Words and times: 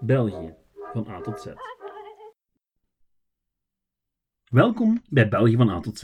België, 0.00 0.54
van 0.92 1.08
A 1.08 1.20
tot 1.20 1.40
Z. 1.40 1.46
Welkom 4.50 5.02
bij 5.08 5.28
België 5.28 5.56
van 5.56 5.70
A 5.70 5.80
tot 5.80 5.98
Z. 5.98 6.02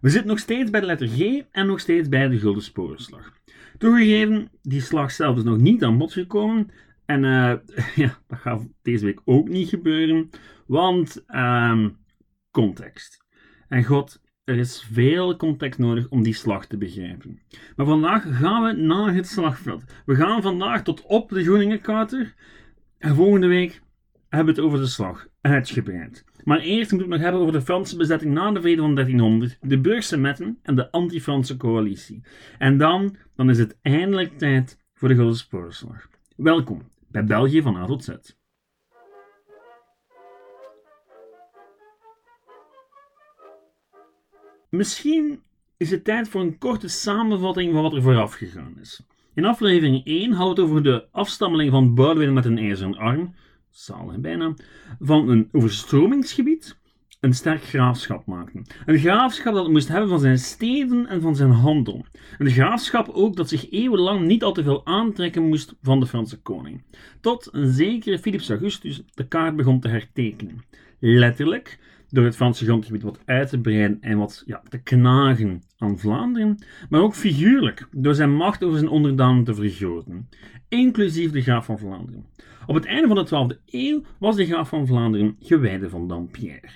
We 0.00 0.08
zitten 0.08 0.28
nog 0.28 0.38
steeds 0.38 0.70
bij 0.70 0.80
de 0.80 0.86
letter 0.86 1.08
G 1.08 1.42
en 1.50 1.66
nog 1.66 1.80
steeds 1.80 2.08
bij 2.08 2.28
de 2.28 2.38
Gulden 2.38 2.62
Sporenslag. 2.62 3.32
Toegegeven, 3.78 4.50
die 4.62 4.80
slag 4.80 5.10
zelf 5.10 5.36
is 5.36 5.42
nog 5.42 5.58
niet 5.58 5.84
aan 5.84 5.98
bod 5.98 6.12
gekomen. 6.12 6.70
En 7.04 7.24
uh, 7.24 7.54
ja, 8.04 8.18
dat 8.26 8.38
gaat 8.38 8.66
deze 8.82 9.04
week 9.04 9.20
ook 9.24 9.48
niet 9.48 9.68
gebeuren, 9.68 10.30
want 10.66 11.24
uh, 11.28 11.86
context. 12.50 13.24
En 13.68 13.84
god, 13.84 14.22
er 14.44 14.58
is 14.58 14.86
veel 14.92 15.36
context 15.36 15.78
nodig 15.78 16.08
om 16.08 16.22
die 16.22 16.34
slag 16.34 16.66
te 16.66 16.78
begrijpen. 16.78 17.42
Maar 17.76 17.86
vandaag 17.86 18.38
gaan 18.38 18.62
we 18.62 18.72
naar 18.72 19.14
het 19.14 19.26
slagveld. 19.26 19.84
We 20.06 20.14
gaan 20.14 20.42
vandaag 20.42 20.82
tot 20.82 21.02
op 21.02 21.28
de 21.28 21.42
Groeningenkouter. 21.42 22.34
En 22.98 23.14
volgende 23.14 23.46
week 23.46 23.82
hebben 24.28 24.54
we 24.54 24.60
het 24.60 24.70
over 24.70 24.78
de 24.78 24.86
slag, 24.86 25.26
uitgebreid. 25.40 26.24
Maar 26.44 26.58
eerst 26.58 26.90
moet 26.90 27.00
ik 27.00 27.06
het 27.06 27.14
nog 27.14 27.24
hebben 27.24 27.40
over 27.40 27.52
de 27.52 27.62
Franse 27.62 27.96
bezetting 27.96 28.32
na 28.32 28.52
de 28.52 28.60
vrede 28.60 28.80
van 28.80 28.94
1300, 28.94 29.58
de 29.60 29.80
Burgse 29.80 30.16
metten 30.16 30.58
en 30.62 30.74
de 30.74 30.90
anti-Franse 30.90 31.56
coalitie. 31.56 32.22
En 32.58 32.78
dan, 32.78 33.16
dan 33.36 33.50
is 33.50 33.58
het 33.58 33.78
eindelijk 33.82 34.38
tijd 34.38 34.78
voor 34.94 35.08
de 35.08 35.14
Gulden 35.14 35.36
Sporenslag. 35.36 36.08
Welkom 36.36 36.82
bij 37.08 37.24
België 37.24 37.62
van 37.62 37.76
A 37.76 37.86
tot 37.86 38.04
Z. 38.04 38.10
Misschien 44.70 45.42
is 45.76 45.90
het 45.90 46.04
tijd 46.04 46.28
voor 46.28 46.40
een 46.40 46.58
korte 46.58 46.88
samenvatting 46.88 47.72
van 47.72 47.82
wat 47.82 47.92
er 47.92 48.02
vooraf 48.02 48.34
gegaan 48.34 48.78
is. 48.80 49.02
In 49.38 49.44
aflevering 49.44 50.04
1 50.04 50.32
hadden 50.32 50.54
we 50.54 50.60
het 50.60 50.70
over 50.70 50.82
de 50.82 51.06
afstammeling 51.10 51.70
van 51.70 51.94
Boudewijn 51.94 52.32
met 52.32 52.44
een 52.44 52.58
ijzeren 52.58 52.96
arm, 52.96 53.34
bijna, 54.20 54.54
van 55.00 55.28
een 55.28 55.48
overstromingsgebied 55.52 56.78
een 57.20 57.34
sterk 57.34 57.62
graafschap 57.62 58.26
maakten. 58.26 58.66
Een 58.86 58.98
graafschap 58.98 59.54
dat 59.54 59.62
het 59.62 59.72
moest 59.72 59.88
hebben 59.88 60.08
van 60.08 60.20
zijn 60.20 60.38
steden 60.38 61.06
en 61.06 61.20
van 61.20 61.36
zijn 61.36 61.50
handel. 61.50 62.06
Een 62.38 62.50
graafschap 62.50 63.08
ook 63.08 63.36
dat 63.36 63.48
zich 63.48 63.70
eeuwenlang 63.70 64.26
niet 64.26 64.42
al 64.42 64.52
te 64.52 64.62
veel 64.62 64.86
aantrekken 64.86 65.48
moest 65.48 65.74
van 65.82 66.00
de 66.00 66.06
Franse 66.06 66.40
koning. 66.40 66.82
Tot 67.20 67.48
een 67.52 67.72
zekere 67.72 68.18
Philips 68.18 68.50
Augustus 68.50 69.02
de 69.14 69.28
kaart 69.28 69.56
begon 69.56 69.80
te 69.80 69.88
hertekenen. 69.88 70.64
Letterlijk, 70.98 71.78
door 72.10 72.24
het 72.24 72.36
Franse 72.36 72.64
grondgebied 72.64 73.02
wat 73.02 73.20
uit 73.24 73.48
te 73.48 73.60
breiden 73.60 73.98
en 74.00 74.18
wat 74.18 74.42
ja, 74.46 74.62
te 74.68 74.78
knagen 74.78 75.62
aan 75.78 75.98
Vlaanderen, 75.98 76.58
maar 76.88 77.00
ook 77.00 77.14
figuurlijk 77.14 77.88
door 77.92 78.14
zijn 78.14 78.34
macht 78.34 78.64
over 78.64 78.78
zijn 78.78 78.90
onderdanen 78.90 79.44
te 79.44 79.54
vergroten, 79.54 80.28
inclusief 80.68 81.30
de 81.30 81.42
graaf 81.42 81.64
van 81.64 81.78
Vlaanderen. 81.78 82.24
Op 82.66 82.74
het 82.74 82.84
einde 82.84 83.08
van 83.08 83.16
de 83.16 83.54
12e 83.54 83.64
eeuw 83.66 84.02
was 84.18 84.36
de 84.36 84.46
graaf 84.46 84.68
van 84.68 84.86
Vlaanderen 84.86 85.36
gewijde 85.40 85.88
van 85.88 86.08
Dampierre. 86.08 86.68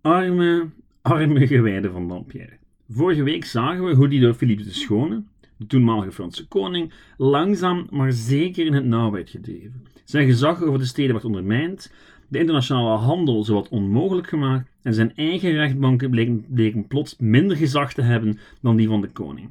Arme, 0.00 0.68
arme 1.02 1.46
gewijde 1.46 1.90
van 1.90 2.08
Dampierre. 2.08 2.56
Vorige 2.88 3.22
week 3.22 3.44
zagen 3.44 3.84
we 3.84 3.94
hoe 3.94 4.08
die 4.08 4.20
door 4.20 4.34
Philippe 4.34 4.62
de 4.62 4.72
Schone, 4.72 5.22
de 5.56 5.66
toenmalige 5.66 6.12
Franse 6.12 6.48
koning, 6.48 6.92
langzaam 7.16 7.86
maar 7.90 8.12
zeker 8.12 8.66
in 8.66 8.72
het 8.72 8.84
nauw 8.84 9.10
werd 9.10 9.30
gedreven. 9.30 9.84
Zijn 10.04 10.26
gezag 10.26 10.62
over 10.62 10.78
de 10.78 10.84
steden 10.84 11.12
werd 11.12 11.24
ondermijnd, 11.24 11.92
de 12.28 12.38
internationale 12.38 12.98
handel 12.98 13.44
zowat 13.44 13.68
onmogelijk 13.68 14.28
gemaakt 14.28 14.70
en 14.82 14.94
zijn 14.94 15.16
eigen 15.16 15.52
rechtbanken 15.52 16.10
bleken, 16.48 16.86
plots 16.86 17.16
minder 17.18 17.56
gezag 17.56 17.92
te 17.92 18.02
hebben 18.02 18.38
dan 18.60 18.76
die 18.76 18.88
van 18.88 19.00
de 19.00 19.08
koning. 19.08 19.50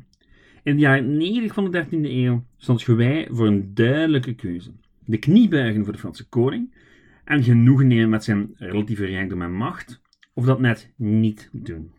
In 0.64 0.76
de 0.76 0.82
jaren 0.82 1.18
90 1.18 1.54
van 1.54 1.72
de 1.72 1.86
13e 1.86 1.90
eeuw 1.90 2.44
stond 2.58 2.84
Gewij 2.84 3.28
voor 3.32 3.48
een 3.48 3.74
duidelijke 3.74 4.34
keuze. 4.34 4.72
De 5.06 5.18
knie 5.18 5.50
buigen 5.50 5.84
voor 5.84 5.94
de 5.94 6.00
Franse 6.00 6.28
koning 6.28 6.74
en 7.24 7.44
genoegen 7.44 7.88
nemen 7.88 8.10
met 8.10 8.24
zijn 8.24 8.54
relatieve 8.58 9.06
rijkdom 9.06 9.42
en 9.42 9.54
macht, 9.54 10.02
of 10.34 10.46
dat 10.46 10.60
net 10.60 10.92
niet 10.96 11.50
doen. 11.52 11.92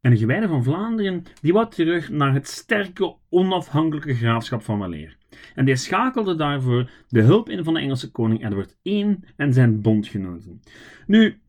En 0.00 0.10
de 0.10 0.16
gewijde 0.16 0.48
van 0.48 0.64
Vlaanderen 0.64 1.22
die 1.40 1.52
wou 1.52 1.70
terug 1.70 2.10
naar 2.10 2.34
het 2.34 2.48
sterke, 2.48 3.14
onafhankelijke 3.28 4.14
graafschap 4.14 4.62
van 4.62 4.78
Waleer. 4.78 5.16
En 5.54 5.64
die 5.64 5.76
schakelde 5.76 6.34
daarvoor 6.34 6.90
de 7.08 7.20
hulp 7.20 7.48
in 7.48 7.64
van 7.64 7.74
de 7.74 7.80
Engelse 7.80 8.10
koning 8.10 8.46
Edward 8.46 8.76
I 8.82 9.16
en 9.36 9.52
zijn 9.52 9.80
bondgenoten. 9.80 10.60
Nu, 11.06 11.40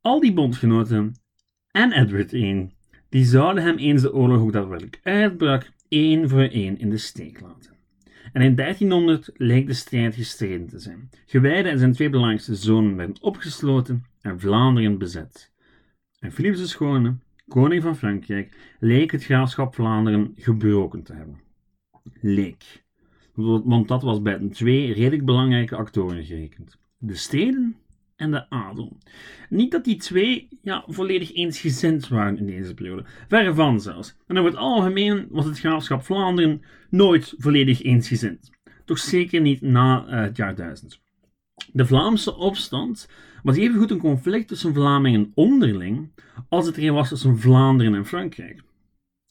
al 0.00 0.20
die 0.20 0.32
bondgenoten 0.32 1.14
en 1.70 1.92
Edward 1.92 2.32
I, 2.32 2.70
die 3.08 3.24
zouden 3.24 3.62
hem 3.62 3.76
eens 3.76 4.02
de 4.02 4.14
oorlog 4.14 4.40
ook 4.40 4.52
daadwerkelijk 4.52 5.00
uitbrak, 5.02 5.70
één 5.88 6.28
voor 6.28 6.42
één 6.42 6.78
in 6.78 6.90
de 6.90 6.96
steek 6.96 7.40
laten. 7.40 7.72
En 8.32 8.42
in 8.42 8.54
1300 8.54 9.30
leek 9.34 9.66
de 9.66 9.72
strijd 9.72 10.14
gestreden 10.14 10.66
te 10.66 10.78
zijn. 10.78 11.10
Gewijde 11.26 11.68
en 11.68 11.78
zijn 11.78 11.92
twee 11.92 12.10
belangrijkste 12.10 12.54
zonen 12.54 12.96
werden 12.96 13.22
opgesloten 13.22 14.04
en 14.20 14.40
Vlaanderen 14.40 14.98
bezet. 14.98 15.52
En 16.18 16.32
Philips 16.32 16.58
de 16.58 16.66
Schone, 16.66 17.16
koning 17.48 17.82
van 17.82 17.96
Frankrijk, 17.96 18.56
leek 18.80 19.10
het 19.10 19.24
graafschap 19.24 19.74
Vlaanderen 19.74 20.32
gebroken 20.36 21.02
te 21.02 21.14
hebben. 21.14 21.40
Leek. 22.20 22.82
Want 23.34 23.88
dat 23.88 24.02
was 24.02 24.22
bij 24.22 24.48
twee 24.52 24.92
redelijk 24.92 25.24
belangrijke 25.24 25.76
actoren 25.76 26.24
gerekend. 26.24 26.78
De 26.98 27.14
steden 27.14 27.76
en 28.16 28.30
de 28.30 28.50
adel. 28.50 28.96
Niet 29.48 29.70
dat 29.70 29.84
die 29.84 29.96
twee 29.96 30.48
ja, 30.62 30.84
volledig 30.86 31.34
eensgezind 31.34 32.08
waren 32.08 32.38
in 32.38 32.46
deze 32.46 32.74
periode. 32.74 33.04
Verre 33.28 33.54
van 33.54 33.80
zelfs. 33.80 34.16
En 34.26 34.38
over 34.38 34.50
het 34.50 34.60
algemeen 34.60 35.26
was 35.30 35.44
het 35.44 35.58
graafschap 35.58 36.02
Vlaanderen 36.02 36.62
nooit 36.90 37.34
volledig 37.36 37.82
eensgezind. 37.82 38.50
Toch 38.84 38.98
zeker 38.98 39.40
niet 39.40 39.60
na 39.60 40.06
uh, 40.06 40.20
het 40.20 40.36
jaar 40.36 40.54
1000. 40.54 41.00
De 41.72 41.86
Vlaamse 41.86 42.36
opstand 42.36 43.08
was 43.42 43.56
evengoed 43.56 43.90
een 43.90 43.98
conflict 43.98 44.48
tussen 44.48 44.74
Vlamingen 44.74 45.32
onderling 45.34 46.10
als 46.48 46.66
het 46.66 46.76
er 46.76 46.92
was 46.92 47.08
tussen 47.08 47.38
Vlaanderen 47.38 47.94
en 47.94 48.06
Frankrijk. 48.06 48.62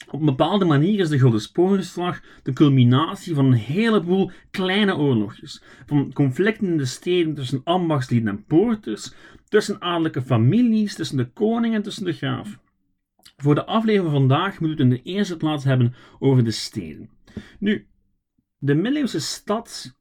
Op 0.08 0.20
een 0.20 0.26
bepaalde 0.26 0.66
manier 0.66 1.00
is 1.00 1.10
de 1.10 1.20
Gulden 1.20 1.42
Sporenslag 1.42 2.22
de 2.44 2.54
culminatie 2.54 3.36
van 3.36 3.46
een 3.46 3.54
heleboel 3.54 4.32
kleine 4.52 4.96
oorlogjes. 4.96 5.64
Van 5.86 6.14
conflicten 6.14 6.68
in 6.68 6.78
de 6.78 6.86
steden 6.86 7.34
tussen 7.34 7.62
ambachtslieden 7.64 8.30
en 8.30 8.46
poorters, 8.46 9.14
tussen 9.48 9.82
adellijke 9.82 10.22
families, 10.22 10.96
tussen 10.96 11.18
de 11.18 11.30
koning 11.30 11.76
en 11.76 11.82
tussen 11.82 12.06
de 12.06 12.14
graaf. 12.14 12.60
Voor 13.38 13.56
de 13.56 13.66
aflevering 13.66 14.12
van 14.12 14.20
vandaag 14.20 14.60
moeten 14.60 14.88
we 14.88 14.94
het 14.94 14.94
in 14.94 15.04
de 15.04 15.12
eerste 15.12 15.38
plaats 15.38 15.64
hebben 15.64 15.94
over 16.20 16.44
de 16.44 16.52
steden. 16.52 17.10
Nu, 17.60 17.88
de 18.58 18.74
middeleeuwse 18.74 19.20
stad 19.20 19.96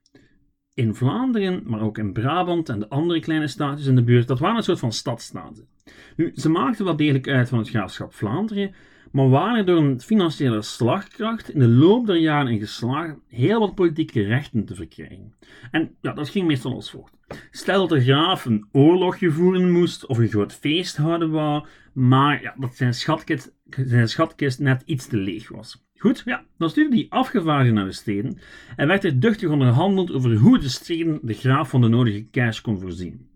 in 0.74 0.94
Vlaanderen, 0.94 1.62
maar 1.66 1.80
ook 1.80 1.98
in 1.98 2.12
Brabant 2.12 2.68
en 2.68 2.78
de 2.78 2.88
andere 2.88 3.20
kleine 3.20 3.46
staatjes 3.46 3.86
in 3.86 3.94
de 3.94 4.04
buurt, 4.04 4.28
dat 4.28 4.38
waren 4.38 4.56
een 4.56 4.62
soort 4.62 4.78
van 4.78 4.92
stadstaten. 4.92 5.68
Nu, 6.16 6.32
ze 6.34 6.48
maakten 6.48 6.84
wel 6.84 6.96
degelijk 6.96 7.28
uit 7.28 7.48
van 7.48 7.58
het 7.58 7.68
graafschap 7.68 8.14
Vlaanderen, 8.14 8.74
maar 9.10 9.28
waren 9.28 9.66
door 9.66 9.78
een 9.78 10.00
financiële 10.00 10.62
slagkracht 10.62 11.50
in 11.50 11.60
de 11.60 11.68
loop 11.68 12.06
der 12.06 12.16
jaren 12.16 12.52
in 12.52 12.58
geslaagd 12.58 13.16
heel 13.28 13.60
wat 13.60 13.74
politieke 13.74 14.22
rechten 14.22 14.64
te 14.64 14.74
verkrijgen. 14.74 15.34
En 15.70 15.94
ja, 16.00 16.12
dat 16.12 16.28
ging 16.28 16.46
meestal 16.46 16.74
als 16.74 16.90
volgt. 16.90 17.16
Stel 17.50 17.88
dat 17.88 17.98
de 17.98 18.04
graaf 18.04 18.44
een 18.44 18.68
oorlogje 18.72 19.30
voeren 19.30 19.70
moest 19.70 20.06
of 20.06 20.18
een 20.18 20.28
groot 20.28 20.52
feest 20.52 20.96
houden 20.96 21.30
wou, 21.30 21.66
maar 21.92 22.42
ja, 22.42 22.54
dat 22.58 22.76
zijn 22.76 22.94
schatkist, 22.94 23.52
zijn 23.70 24.08
schatkist 24.08 24.58
net 24.58 24.82
iets 24.84 25.06
te 25.06 25.16
leeg 25.16 25.48
was. 25.48 25.84
Goed, 25.96 26.22
ja, 26.24 26.44
dan 26.58 26.70
stuurde 26.70 26.96
hij 26.96 27.06
afgevaardigden 27.08 27.74
naar 27.74 27.84
de 27.84 27.92
steden 27.92 28.38
en 28.76 28.86
werd 28.86 29.04
er 29.04 29.20
duchtig 29.20 29.48
onderhandeld 29.48 30.12
over 30.12 30.34
hoe 30.34 30.58
de 30.58 30.68
steden 30.68 31.18
de 31.22 31.34
graaf 31.34 31.68
van 31.70 31.80
de 31.80 31.88
nodige 31.88 32.30
cash 32.30 32.60
kon 32.60 32.80
voorzien. 32.80 33.28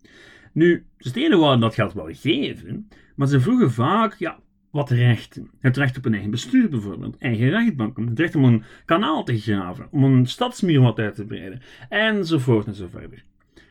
Nu, 0.52 0.86
de 0.96 1.08
steden 1.08 1.38
wouden 1.38 1.60
dat 1.60 1.74
geld 1.74 1.92
wel 1.92 2.08
geven, 2.12 2.88
maar 3.16 3.28
ze 3.28 3.40
vroegen 3.40 3.70
vaak, 3.70 4.14
ja, 4.18 4.38
wat 4.74 4.90
rechten. 4.90 5.50
Het 5.60 5.76
recht 5.76 5.96
op 5.96 6.04
een 6.04 6.12
eigen 6.12 6.30
bestuur 6.30 6.68
bijvoorbeeld, 6.68 7.18
eigen 7.18 7.50
rechtbanken, 7.50 8.06
het 8.06 8.18
recht 8.18 8.34
om 8.34 8.44
een 8.44 8.62
kanaal 8.84 9.24
te 9.24 9.38
graven, 9.38 9.88
om 9.90 10.04
een 10.04 10.26
stadsmuur 10.26 10.80
wat 10.80 10.98
uit 10.98 11.14
te 11.14 11.24
breiden, 11.24 11.60
enzovoort 11.88 12.66
en 12.66 12.74
zo 12.74 12.86
verder. 12.90 13.24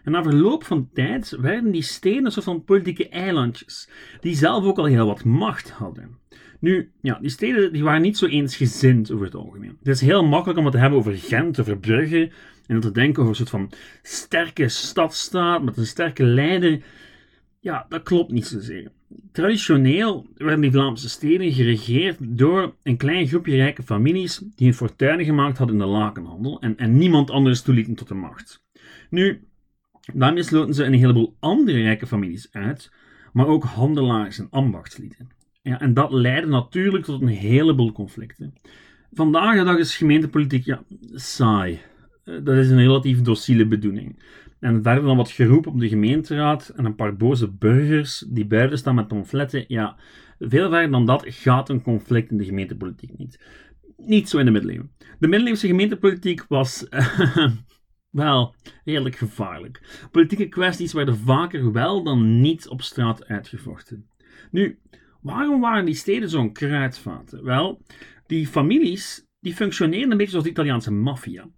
En 0.03 0.11
na 0.11 0.23
verloop 0.23 0.63
van 0.63 0.89
tijd 0.93 1.37
werden 1.39 1.71
die 1.71 1.81
steden 1.81 2.25
een 2.25 2.31
soort 2.31 2.45
van 2.45 2.63
politieke 2.63 3.09
eilandjes, 3.09 3.89
die 4.19 4.35
zelf 4.35 4.65
ook 4.65 4.77
al 4.77 4.85
heel 4.85 5.05
wat 5.05 5.23
macht 5.23 5.69
hadden. 5.69 6.17
Nu, 6.59 6.91
ja, 7.01 7.19
die 7.21 7.29
steden 7.29 7.73
die 7.73 7.83
waren 7.83 8.01
niet 8.01 8.17
zo 8.17 8.25
eensgezind 8.25 9.11
over 9.11 9.25
het 9.25 9.35
algemeen. 9.35 9.77
Het 9.79 9.87
is 9.87 10.01
heel 10.01 10.25
makkelijk 10.25 10.59
om 10.59 10.65
het 10.65 10.73
te 10.73 10.79
hebben 10.79 10.99
over 10.99 11.17
Gent, 11.17 11.59
over 11.59 11.77
Brugge, 11.77 12.31
en 12.67 12.79
te 12.79 12.91
denken 12.91 13.19
over 13.23 13.29
een 13.29 13.47
soort 13.47 13.49
van 13.49 13.71
sterke 14.01 14.69
stadstaat 14.69 15.63
met 15.63 15.77
een 15.77 15.85
sterke 15.85 16.23
leider. 16.23 16.83
Ja, 17.59 17.85
dat 17.89 18.03
klopt 18.03 18.31
niet 18.31 18.47
zozeer. 18.47 18.91
Traditioneel 19.31 20.27
werden 20.35 20.61
die 20.61 20.71
Vlaamse 20.71 21.09
steden 21.09 21.51
geregeerd 21.51 22.17
door 22.19 22.75
een 22.83 22.97
klein 22.97 23.27
groepje 23.27 23.55
rijke 23.55 23.83
families 23.83 24.41
die 24.55 24.67
een 24.67 24.73
fortuin 24.73 25.23
gemaakt 25.25 25.57
hadden 25.57 25.75
in 25.75 25.81
de 25.81 25.87
lakenhandel 25.87 26.61
en, 26.61 26.77
en 26.77 26.97
niemand 26.97 27.31
anders 27.31 27.61
toelieten 27.61 27.95
tot 27.95 28.07
de 28.07 28.13
macht. 28.13 28.63
Nu, 29.09 29.47
daarmee 30.13 30.43
sloten 30.43 30.73
ze 30.73 30.83
een 30.83 30.93
heleboel 30.93 31.35
andere 31.39 31.81
rijke 31.81 32.07
families 32.07 32.47
uit, 32.51 32.91
maar 33.33 33.47
ook 33.47 33.63
handelaars 33.63 34.39
en 34.39 34.47
ambachtslieden. 34.49 35.29
Ja, 35.61 35.79
en 35.79 35.93
dat 35.93 36.11
leidde 36.11 36.49
natuurlijk 36.49 37.03
tot 37.03 37.21
een 37.21 37.27
heleboel 37.27 37.91
conflicten. 37.91 38.53
Vandaag 39.11 39.57
de 39.57 39.63
dag 39.63 39.77
is 39.77 39.97
gemeentepolitiek 39.97 40.65
ja, 40.65 40.83
saai. 41.13 41.79
Eh, 42.23 42.35
dat 42.43 42.57
is 42.57 42.69
een 42.69 42.77
relatief 42.77 43.21
docile 43.21 43.67
bedoeling. 43.67 44.19
En 44.59 44.83
verder 44.83 45.03
dan 45.03 45.17
wat 45.17 45.31
geroep 45.31 45.67
op 45.67 45.79
de 45.79 45.89
gemeenteraad 45.89 46.69
en 46.75 46.85
een 46.85 46.95
paar 46.95 47.15
boze 47.15 47.51
burgers 47.51 48.25
die 48.27 48.45
buiten 48.45 48.77
staan 48.77 48.95
met 48.95 49.07
pamfletten. 49.07 49.65
Ja, 49.67 49.97
veel 50.39 50.69
verder 50.69 50.91
dan 50.91 51.05
dat 51.05 51.23
gaat 51.25 51.69
een 51.69 51.81
conflict 51.81 52.31
in 52.31 52.37
de 52.37 52.45
gemeentepolitiek 52.45 53.17
niet. 53.17 53.45
Niet 53.97 54.29
zo 54.29 54.37
in 54.37 54.45
de 54.45 54.51
middeleeuwen. 54.51 54.91
De 55.19 55.27
middeleeuwse 55.27 55.67
gemeentepolitiek 55.67 56.45
was 56.47 56.87
wel 58.09 58.55
redelijk 58.83 59.15
gevaarlijk. 59.15 60.07
Politieke 60.11 60.47
kwesties 60.47 60.93
werden 60.93 61.17
vaker 61.17 61.71
wel 61.71 62.03
dan 62.03 62.41
niet 62.41 62.67
op 62.67 62.81
straat 62.81 63.25
uitgevochten. 63.25 64.07
Nu, 64.51 64.79
waarom 65.21 65.61
waren 65.61 65.85
die 65.85 65.95
steden 65.95 66.29
zo'n 66.29 66.53
kruidvaten? 66.53 67.43
Wel, 67.43 67.81
die 68.27 68.47
families 68.47 69.25
die 69.39 69.53
functioneerden 69.53 70.11
een 70.11 70.17
beetje 70.17 70.31
zoals 70.31 70.45
de 70.45 70.51
Italiaanse 70.51 70.91
maffia. 70.91 71.49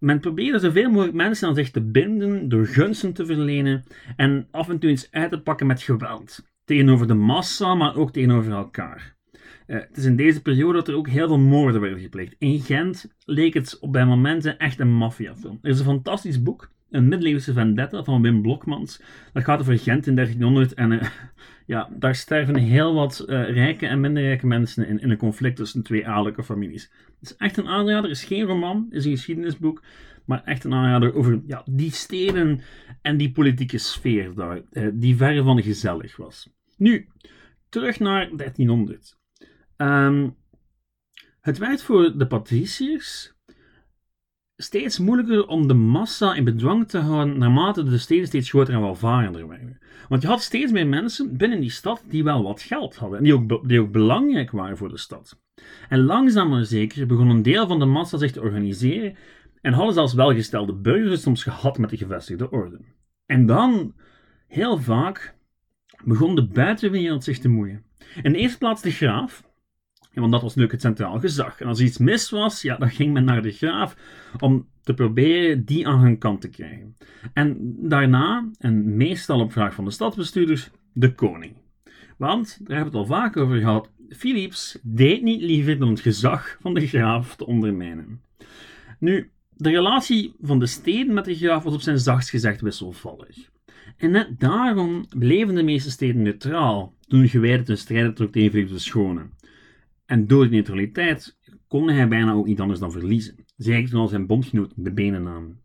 Men 0.00 0.20
probeerde 0.20 0.58
zoveel 0.58 0.90
mogelijk 0.90 1.14
mensen 1.14 1.48
aan 1.48 1.54
zich 1.54 1.70
te 1.70 1.80
binden 1.80 2.48
door 2.48 2.66
gunsten 2.66 3.12
te 3.12 3.26
verlenen 3.26 3.84
en 4.16 4.48
af 4.50 4.68
en 4.68 4.78
toe 4.78 4.90
eens 4.90 5.08
uit 5.10 5.30
te 5.30 5.40
pakken 5.40 5.66
met 5.66 5.82
geweld. 5.82 6.48
Tegenover 6.64 7.06
de 7.06 7.14
massa, 7.14 7.74
maar 7.74 7.96
ook 7.96 8.12
tegenover 8.12 8.52
elkaar. 8.52 9.16
Uh, 9.66 9.78
het 9.78 9.96
is 9.96 10.04
in 10.04 10.16
deze 10.16 10.42
periode 10.42 10.72
dat 10.72 10.88
er 10.88 10.94
ook 10.94 11.08
heel 11.08 11.26
veel 11.26 11.38
moorden 11.38 11.80
werden 11.80 12.00
gepleegd. 12.00 12.34
In 12.38 12.60
Gent 12.60 13.14
leek 13.24 13.54
het 13.54 13.78
op 13.80 13.92
bij 13.92 14.04
momenten 14.04 14.58
echt 14.58 14.80
een 14.80 14.92
maffiafilm. 14.92 15.58
Er 15.62 15.70
is 15.70 15.78
een 15.78 15.84
fantastisch 15.84 16.42
boek, 16.42 16.70
een 16.90 17.08
middeleeuwse 17.08 17.52
vendetta 17.52 18.04
van 18.04 18.22
Wim 18.22 18.42
Blokmans. 18.42 19.02
Dat 19.32 19.44
gaat 19.44 19.60
over 19.60 19.78
Gent 19.78 20.06
in 20.06 20.14
1300 20.14 20.74
en 20.74 20.92
uh, 20.92 21.02
ja, 21.66 21.88
daar 21.98 22.14
sterven 22.14 22.56
heel 22.56 22.94
wat 22.94 23.24
uh, 23.28 23.50
rijke 23.50 23.86
en 23.86 24.00
minder 24.00 24.22
rijke 24.22 24.46
mensen 24.46 24.86
in, 24.86 25.00
in 25.00 25.10
een 25.10 25.16
conflict 25.16 25.56
tussen 25.56 25.82
twee 25.82 26.08
adellijke 26.08 26.42
families. 26.44 26.90
Het 27.20 27.30
is 27.30 27.36
echt 27.36 27.56
een 27.56 27.68
aanrader, 27.68 28.10
is 28.10 28.24
geen 28.24 28.44
roman, 28.44 28.86
is 28.90 29.04
een 29.04 29.10
geschiedenisboek, 29.10 29.82
maar 30.24 30.44
echt 30.44 30.64
een 30.64 30.74
aanrader 30.74 31.14
over 31.14 31.40
ja, 31.46 31.64
die 31.70 31.92
steden 31.92 32.60
en 33.02 33.16
die 33.16 33.32
politieke 33.32 33.78
sfeer 33.78 34.34
daar, 34.34 34.62
die 34.92 35.16
verre 35.16 35.42
van 35.42 35.62
gezellig 35.62 36.16
was. 36.16 36.50
Nu, 36.76 37.08
terug 37.68 37.98
naar 37.98 38.36
1300. 38.36 39.18
Um, 39.76 40.36
het 41.40 41.58
werd 41.58 41.82
voor 41.82 42.18
de 42.18 42.26
patriciërs 42.26 43.34
steeds 44.62 44.98
moeilijker 44.98 45.46
om 45.46 45.68
de 45.68 45.74
massa 45.74 46.34
in 46.34 46.44
bedwang 46.44 46.88
te 46.88 46.98
houden 46.98 47.38
naarmate 47.38 47.82
de 47.82 47.98
steden 47.98 48.26
steeds 48.26 48.48
groter 48.48 48.74
en 48.74 48.80
welvarender 48.80 49.48
werden. 49.48 49.78
Want 50.08 50.22
je 50.22 50.28
had 50.28 50.42
steeds 50.42 50.72
meer 50.72 50.86
mensen 50.86 51.36
binnen 51.36 51.60
die 51.60 51.70
stad 51.70 52.04
die 52.08 52.24
wel 52.24 52.42
wat 52.42 52.62
geld 52.62 52.96
hadden 52.96 53.18
en 53.18 53.24
die 53.24 53.34
ook, 53.34 53.68
die 53.68 53.80
ook 53.80 53.92
belangrijk 53.92 54.50
waren 54.50 54.76
voor 54.76 54.88
de 54.88 54.98
stad. 54.98 55.38
En 55.88 56.00
langzaam 56.00 56.48
maar 56.48 56.64
zeker 56.64 57.06
begon 57.06 57.28
een 57.28 57.42
deel 57.42 57.66
van 57.66 57.78
de 57.78 57.84
massa 57.84 58.18
zich 58.18 58.32
te 58.32 58.40
organiseren 58.40 59.16
en 59.60 59.72
hadden 59.72 59.94
zelfs 59.94 60.14
welgestelde 60.14 60.74
burgers 60.74 61.22
soms 61.22 61.42
gehad 61.42 61.78
met 61.78 61.90
de 61.90 61.96
gevestigde 61.96 62.50
orde. 62.50 62.80
En 63.26 63.46
dan, 63.46 63.94
heel 64.48 64.78
vaak, 64.78 65.34
begon 66.04 66.34
de 66.34 66.46
buitenwereld 66.46 67.24
zich 67.24 67.38
te 67.38 67.48
moeien. 67.48 67.84
In 68.22 68.32
de 68.32 68.38
eerste 68.38 68.58
plaats 68.58 68.82
de 68.82 68.90
graaf, 68.90 69.49
want 70.12 70.32
dat 70.32 70.42
was 70.42 70.54
natuurlijk 70.54 70.72
het 70.72 70.80
centraal 70.80 71.18
gezag. 71.18 71.60
En 71.60 71.66
als 71.66 71.80
iets 71.80 71.98
mis 71.98 72.30
was, 72.30 72.62
ja, 72.62 72.76
dan 72.76 72.90
ging 72.90 73.12
men 73.12 73.24
naar 73.24 73.42
de 73.42 73.52
graaf 73.52 73.96
om 74.38 74.68
te 74.82 74.94
proberen 74.94 75.64
die 75.64 75.88
aan 75.88 76.00
hun 76.00 76.18
kant 76.18 76.40
te 76.40 76.48
krijgen. 76.48 76.96
En 77.32 77.76
daarna, 77.88 78.50
en 78.58 78.96
meestal 78.96 79.40
op 79.40 79.52
vraag 79.52 79.74
van 79.74 79.84
de 79.84 79.90
stadsbestuurders, 79.90 80.70
de 80.92 81.14
koning. 81.14 81.54
Want, 82.16 82.58
daar 82.62 82.76
hebben 82.76 82.92
we 82.92 82.98
het 82.98 83.08
al 83.08 83.16
vaak 83.16 83.36
over 83.36 83.58
gehad, 83.58 83.90
Philips 84.08 84.78
deed 84.82 85.22
niet 85.22 85.42
liever 85.42 85.78
dan 85.78 85.88
het 85.88 86.00
gezag 86.00 86.56
van 86.60 86.74
de 86.74 86.86
graaf 86.86 87.36
te 87.36 87.46
ondermijnen. 87.46 88.20
Nu, 88.98 89.30
de 89.56 89.70
relatie 89.70 90.34
van 90.40 90.58
de 90.58 90.66
steden 90.66 91.14
met 91.14 91.24
de 91.24 91.34
graaf 91.34 91.62
was 91.62 91.74
op 91.74 91.80
zijn 91.80 91.98
zachtst 91.98 92.30
gezegd 92.30 92.60
wisselvallig. 92.60 93.50
En 93.96 94.10
net 94.10 94.40
daarom 94.40 95.04
bleven 95.18 95.54
de 95.54 95.62
meeste 95.62 95.90
steden 95.90 96.22
neutraal 96.22 96.94
toen 97.08 97.28
gewijde 97.28 97.62
ten 97.62 97.78
strijde 97.78 98.12
trok 98.12 98.32
tegen 98.32 98.50
Philips 98.50 98.72
de 98.72 98.78
Schone. 98.78 99.28
En 100.10 100.26
door 100.26 100.48
neutraliteit 100.48 101.38
kon 101.66 101.88
hij 101.88 102.08
bijna 102.08 102.32
ook 102.32 102.46
niet 102.46 102.60
anders 102.60 102.80
dan 102.80 102.92
verliezen. 102.92 103.44
Zeker 103.56 103.90
toen 103.90 104.00
al 104.00 104.08
zijn 104.08 104.26
bondgenoten 104.26 104.82
de 104.82 104.92
benen 104.92 105.22
namen. 105.22 105.60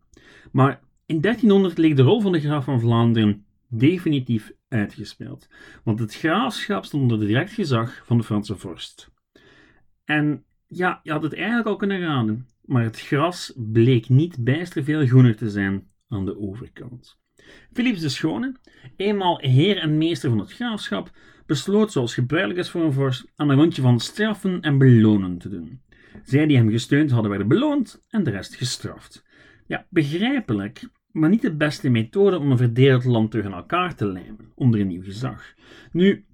Maar 0.52 0.82
in 1.06 1.22
1300 1.22 1.78
leek 1.78 1.96
de 1.96 2.02
rol 2.02 2.22
van 2.22 2.32
de 2.32 2.40
graaf 2.40 2.64
van 2.64 2.80
Vlaanderen 2.80 3.46
definitief 3.68 4.52
uitgespeeld, 4.68 5.50
want 5.84 6.00
het 6.00 6.16
graafschap 6.16 6.86
stond 6.86 7.04
onder 7.04 7.28
direct 7.28 7.52
gezag 7.52 8.06
van 8.06 8.18
de 8.18 8.24
Franse 8.24 8.58
vorst. 8.58 9.12
En 10.04 10.44
ja, 10.68 11.00
je 11.04 11.12
had 11.12 11.24
het 11.24 11.34
eigenlijk 11.34 11.68
al 11.68 11.76
kunnen 11.76 12.00
raden, 12.00 12.48
maar 12.62 12.84
het 12.84 13.02
gras 13.02 13.54
bleek 13.56 14.10
niet 14.10 14.44
bijster 14.44 14.84
veel 14.84 15.06
groener 15.06 15.36
te 15.36 15.50
zijn 15.50 15.88
aan 16.08 16.26
de 16.26 16.40
overkant. 16.40 17.20
Philips 17.74 18.02
de 18.02 18.10
Schone, 18.10 18.56
eenmaal 18.96 19.40
heer 19.40 19.78
en 19.78 19.98
meester 19.98 20.30
van 20.30 20.40
het 20.40 20.54
graafschap, 20.54 21.12
besloot, 21.46 21.92
zoals 21.92 22.14
gebruikelijk 22.14 22.60
is 22.60 22.70
voor 22.70 22.84
een 22.84 22.94
vorst, 22.94 23.32
aan 23.36 23.50
een 23.50 23.58
rondje 23.58 23.82
van 23.82 24.00
straffen 24.00 24.62
en 24.62 24.78
belonen 24.78 25.38
te 25.38 25.50
doen. 25.50 25.82
Zij 26.24 26.46
die 26.46 26.58
hem 26.58 26.70
gesteund 26.70 27.12
hadden, 27.12 27.30
werden 27.30 27.48
beloond 27.48 28.04
en 28.10 28.24
de 28.24 28.32
rest 28.32 28.56
gestraft. 28.56 29.26
Ja, 29.68 29.86
begrijpelijk, 29.90 30.90
maar 31.12 31.30
niet 31.30 31.42
de 31.42 31.56
beste 31.56 31.90
methode 31.90 32.40
om 32.40 32.52
een 32.52 32.58
verdeeld 32.58 33.04
land 33.04 33.32
tegen 33.32 33.54
elkaar 33.54 33.96
te 33.96 34.06
lijmen, 34.06 34.52
onder 34.56 34.80
een 34.80 34.88
nieuw 34.88 35.04
gezag. 35.04 35.54
Nu, 35.92 36.26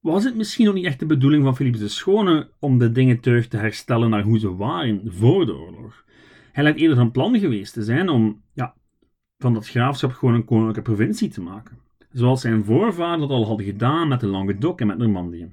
was 0.00 0.24
het 0.24 0.36
misschien 0.36 0.68
ook 0.68 0.74
niet 0.74 0.84
echt 0.84 0.98
de 0.98 1.06
bedoeling 1.06 1.44
van 1.44 1.56
Philips 1.56 1.78
de 1.78 1.88
Schone 1.88 2.50
om 2.58 2.78
de 2.78 2.92
dingen 2.92 3.20
terug 3.20 3.48
te 3.48 3.56
herstellen 3.56 4.10
naar 4.10 4.22
hoe 4.22 4.38
ze 4.38 4.56
waren 4.56 5.02
voor 5.04 5.46
de 5.46 5.54
oorlog? 5.54 6.04
Hij 6.52 6.62
lijkt 6.62 6.78
eerder 6.78 6.96
van 6.96 7.10
plan 7.10 7.38
geweest 7.38 7.72
te 7.72 7.82
zijn 7.82 8.08
om 8.08 8.42
ja, 8.54 8.74
van 9.42 9.54
dat 9.54 9.68
graafschap 9.68 10.12
gewoon 10.12 10.34
een 10.34 10.44
koninklijke 10.44 10.82
provincie 10.82 11.28
te 11.28 11.40
maken 11.40 11.80
zoals 12.12 12.40
zijn 12.40 12.64
voorvaderen 12.64 13.28
dat 13.28 13.30
al 13.30 13.46
hadden 13.46 13.66
gedaan 13.66 14.08
met 14.08 14.20
de 14.20 14.26
Languedoc 14.26 14.80
en 14.80 14.86
met 14.86 14.98
Normandië. 14.98 15.50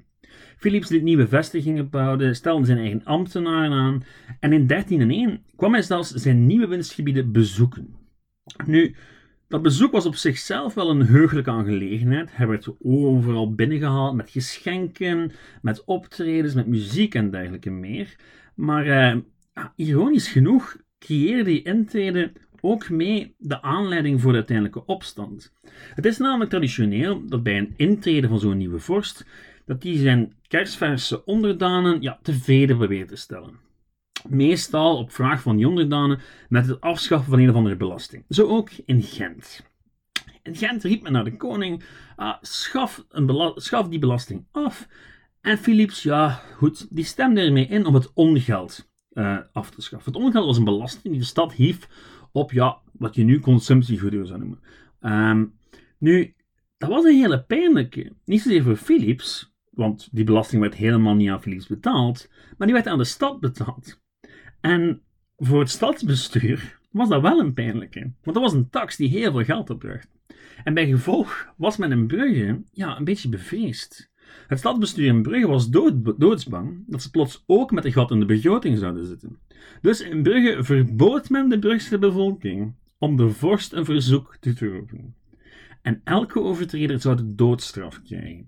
Philips 0.57 0.89
liet 0.89 1.03
nieuwe 1.03 1.27
vestigingen 1.27 1.89
bouwen, 1.89 2.36
stelde 2.36 2.65
zijn 2.65 2.77
eigen 2.77 3.01
ambtenaren 3.03 3.71
aan 3.71 4.03
en 4.39 4.53
in 4.53 4.68
1301 4.68 5.44
kwam 5.56 5.74
hij 5.74 5.81
zelfs 5.81 6.12
zijn 6.12 6.45
nieuwe 6.45 6.68
winstgebieden 6.68 7.31
bezoeken. 7.31 7.95
Nu, 8.65 8.95
dat 9.47 9.62
bezoek 9.62 9.91
was 9.91 10.06
op 10.06 10.15
zichzelf 10.15 10.74
wel 10.74 10.89
een 10.89 11.06
heugelijke 11.06 11.51
aangelegenheid. 11.51 12.30
Hij 12.36 12.47
werd 12.47 12.69
overal 12.81 13.53
binnengehaald 13.53 14.15
met 14.15 14.30
geschenken, 14.30 15.31
met 15.62 15.83
optredens, 15.83 16.53
met 16.53 16.68
muziek 16.68 17.15
en 17.15 17.31
dergelijke 17.31 17.69
meer. 17.69 18.15
Maar 18.56 18.86
eh, 18.86 19.18
ironisch 19.75 20.27
genoeg 20.27 20.77
creëerde 21.00 21.43
die 21.43 21.62
intrede 21.62 22.31
ook 22.62 22.89
mee 22.89 23.36
de 23.38 23.62
aanleiding 23.62 24.22
voor 24.22 24.32
de 24.32 24.38
uiteindelijke 24.38 24.86
opstand. 24.86 25.54
Het 25.94 26.06
is 26.06 26.18
namelijk 26.18 26.50
traditioneel 26.50 27.25
dat 27.25 27.44
bij 27.44 27.58
een 27.58 27.74
intrede 27.75 28.28
van 28.28 28.39
zo'n 28.39 28.58
nieuwe 28.58 28.80
vorst, 28.80 29.25
dat 29.66 29.82
die 29.82 29.98
zijn 29.98 30.34
kersverse 30.48 31.25
onderdanen 31.25 32.01
ja, 32.01 32.20
tevreden 32.22 32.78
probeert 32.78 33.08
te 33.08 33.16
stellen. 33.16 33.60
Meestal 34.28 34.98
op 34.98 35.12
vraag 35.12 35.42
van 35.42 35.56
die 35.56 35.68
onderdanen 35.68 36.20
met 36.50 36.68
het 36.68 36.82
afschaffen 36.82 37.30
van 37.30 37.39
een 37.39 37.50
of 37.50 37.56
andere 37.56 37.75
belasting. 37.75 38.25
Zo 38.30 38.48
ook 38.48 38.70
in 38.86 39.01
Gent. 39.01 39.68
In 40.44 40.56
Gent 40.56 40.84
riep 40.84 41.01
men 41.01 41.12
naar 41.12 41.24
de 41.24 41.38
koning, 41.38 41.84
ah, 42.16 42.36
schaf, 42.42 43.06
schaf 43.56 43.88
die 43.88 44.00
belasting 44.00 44.46
af. 44.51 44.88
En 45.42 45.58
Philips, 45.58 46.04
ja 46.04 46.42
goed, 46.56 46.88
die 46.89 47.04
stemde 47.04 47.42
ermee 47.42 47.68
in 47.68 47.86
om 47.86 47.94
het 47.94 48.13
ongeld 48.13 48.89
uh, 49.13 49.38
af 49.51 49.70
te 49.70 49.82
schaffen. 49.82 50.13
Het 50.13 50.22
ongeld 50.22 50.46
was 50.46 50.58
een 50.58 50.63
belasting 50.63 51.04
die 51.04 51.22
de 51.22 51.28
stad 51.28 51.54
hief 51.54 51.88
op 52.31 52.51
ja, 52.51 52.77
wat 52.91 53.15
je 53.15 53.24
nu 53.24 53.39
consumptiegoederen 53.39 54.27
zou 54.27 54.39
noemen. 54.39 54.59
Um, 55.01 55.53
nu, 55.98 56.33
dat 56.77 56.89
was 56.89 57.03
een 57.03 57.15
hele 57.15 57.43
pijnlijke. 57.43 58.12
Niet 58.25 58.41
zozeer 58.41 58.63
voor 58.63 58.75
Philips, 58.75 59.53
want 59.69 60.09
die 60.12 60.24
belasting 60.24 60.62
werd 60.62 60.75
helemaal 60.75 61.15
niet 61.15 61.29
aan 61.29 61.41
Philips 61.41 61.67
betaald, 61.67 62.29
maar 62.57 62.67
die 62.67 62.75
werd 62.75 62.88
aan 62.88 62.98
de 62.98 63.03
stad 63.03 63.39
betaald. 63.39 64.01
En 64.62 65.01
voor 65.38 65.59
het 65.59 65.69
stadsbestuur 65.69 66.79
was 66.91 67.09
dat 67.09 67.21
wel 67.21 67.39
een 67.39 67.53
pijnlijke, 67.53 68.00
want 68.00 68.36
dat 68.38 68.43
was 68.43 68.53
een 68.53 68.69
tax 68.69 68.95
die 68.95 69.09
heel 69.09 69.31
veel 69.31 69.43
geld 69.43 69.69
opbracht. 69.69 70.07
En 70.63 70.74
bij 70.74 70.88
gevolg 70.88 71.53
was 71.57 71.77
men 71.77 71.91
in 71.91 72.07
Brugge 72.07 72.62
ja, 72.71 72.98
een 72.98 73.03
beetje 73.03 73.29
bevreesd. 73.29 74.09
Het 74.48 74.59
stadsbestuur 74.59 75.05
in 75.05 75.21
Brugge 75.21 75.48
was 75.48 75.69
dood, 75.69 76.19
doodsbang 76.19 76.83
dat 76.88 77.01
ze 77.01 77.09
plots 77.09 77.43
ook 77.48 77.71
met 77.71 77.86
een 77.86 77.91
gat 77.91 78.12
in 78.12 78.19
de 78.19 78.25
begroting 78.25 78.77
zouden 78.77 79.05
zitten. 79.05 79.38
Dus 79.81 80.01
in 80.01 80.24
Brugge 80.24 80.63
verbood 80.63 81.29
men 81.29 81.50
de 81.50 81.59
Brugse 81.59 82.00
bevolking 82.00 82.74
om 82.98 83.17
de 83.17 83.29
vorst 83.29 83.74
een 83.74 83.86
verzoek 83.86 84.38
te 84.39 84.53
roepen. 84.59 85.15
En 85.81 86.01
elke 86.03 86.41
overtreder 86.41 87.01
zou 87.01 87.15
de 87.15 87.36
doodstraf 87.36 88.01
krijgen. 88.01 88.48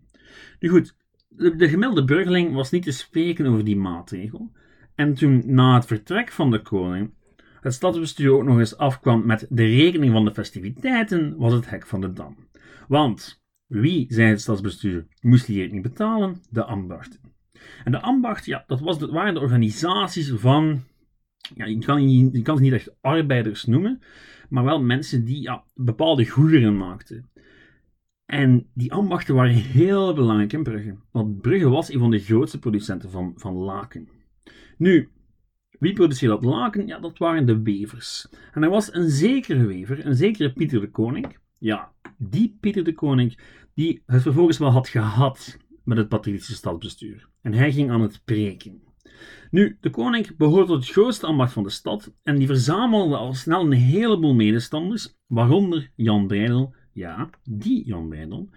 Nu 0.59 0.69
goed, 0.69 0.95
de, 1.27 1.55
de 1.55 1.69
gemiddelde 1.69 2.03
burgerling 2.03 2.53
was 2.53 2.71
niet 2.71 2.83
te 2.83 2.91
spreken 2.91 3.45
over 3.45 3.63
die 3.63 3.77
maatregel. 3.77 4.51
En 4.95 5.13
toen 5.13 5.43
na 5.45 5.75
het 5.75 5.85
vertrek 5.85 6.31
van 6.31 6.51
de 6.51 6.61
koning 6.61 7.13
het 7.61 7.73
stadsbestuur 7.73 8.31
ook 8.31 8.43
nog 8.43 8.59
eens 8.59 8.77
afkwam 8.77 9.25
met 9.25 9.45
de 9.49 9.65
rekening 9.65 10.11
van 10.11 10.25
de 10.25 10.33
festiviteiten, 10.33 11.37
was 11.37 11.53
het 11.53 11.69
hek 11.69 11.87
van 11.87 12.01
de 12.01 12.13
dam. 12.13 12.35
Want 12.87 13.40
wie, 13.71 14.05
zei 14.09 14.29
het 14.29 14.41
stadsbestuur, 14.41 15.07
moest 15.21 15.45
die 15.45 15.59
rekening 15.59 15.83
betalen? 15.83 16.41
De 16.49 16.63
ambachten. 16.63 17.19
En 17.83 17.91
de 17.91 18.01
ambacht, 18.01 18.45
ja, 18.45 18.63
dat, 18.67 18.79
was, 18.79 18.99
dat 18.99 19.09
waren 19.09 19.33
de 19.33 19.39
organisaties 19.39 20.31
van 20.35 20.83
ja, 21.55 21.65
je, 21.65 21.77
kan, 21.77 22.09
je 22.31 22.41
kan 22.41 22.57
ze 22.57 22.63
niet 22.63 22.73
echt 22.73 22.95
arbeiders 23.01 23.65
noemen, 23.65 24.01
maar 24.49 24.63
wel 24.63 24.81
mensen 24.81 25.25
die 25.25 25.41
ja, 25.41 25.63
bepaalde 25.75 26.25
goederen 26.25 26.77
maakten. 26.77 27.29
En 28.25 28.69
die 28.73 28.93
ambachten 28.93 29.35
waren 29.35 29.53
heel 29.53 30.13
belangrijk 30.13 30.53
in 30.53 30.63
Brugge, 30.63 30.95
want 31.11 31.41
Brugge 31.41 31.69
was 31.69 31.93
een 31.93 31.99
van 31.99 32.11
de 32.11 32.19
grootste 32.19 32.59
producenten 32.59 33.09
van, 33.09 33.33
van 33.35 33.53
laken. 33.53 34.09
Nu, 34.77 35.09
wie 35.79 35.93
produceerde 35.93 36.35
dat 36.35 36.45
laken? 36.45 36.87
Ja, 36.87 36.99
dat 36.99 37.17
waren 37.17 37.45
de 37.45 37.61
wevers. 37.61 38.27
En 38.53 38.63
er 38.63 38.69
was 38.69 38.93
een 38.93 39.09
zekere 39.09 39.65
wever, 39.65 40.05
een 40.05 40.15
zekere 40.15 40.53
Pieter 40.53 40.81
de 40.81 40.89
Koning. 40.89 41.37
Ja, 41.57 41.91
die 42.17 42.57
Pieter 42.59 42.83
de 42.83 42.93
Koning, 42.93 43.37
die 43.73 44.01
het 44.05 44.21
vervolgens 44.21 44.57
wel 44.57 44.69
had 44.69 44.87
gehad 44.87 45.57
met 45.83 45.97
het 45.97 46.09
patricische 46.09 46.53
stadsbestuur. 46.53 47.27
En 47.41 47.53
hij 47.53 47.71
ging 47.71 47.91
aan 47.91 48.01
het 48.01 48.21
preken. 48.25 48.81
Nu, 49.51 49.77
de 49.81 49.89
koning 49.89 50.37
behoorde 50.37 50.67
tot 50.67 50.83
het 50.83 50.91
grootste 50.91 51.25
ambacht 51.25 51.53
van 51.53 51.63
de 51.63 51.69
stad 51.69 52.13
en 52.23 52.37
die 52.37 52.47
verzamelde 52.47 53.15
al 53.15 53.33
snel 53.33 53.61
een 53.61 53.71
heleboel 53.71 54.33
medestanders, 54.33 55.15
waaronder 55.27 55.91
Jan 55.95 56.27
Breidel, 56.27 56.73
ja, 56.93 57.29
die 57.43 57.85
Jan 57.85 58.07
Breidel, 58.07 58.49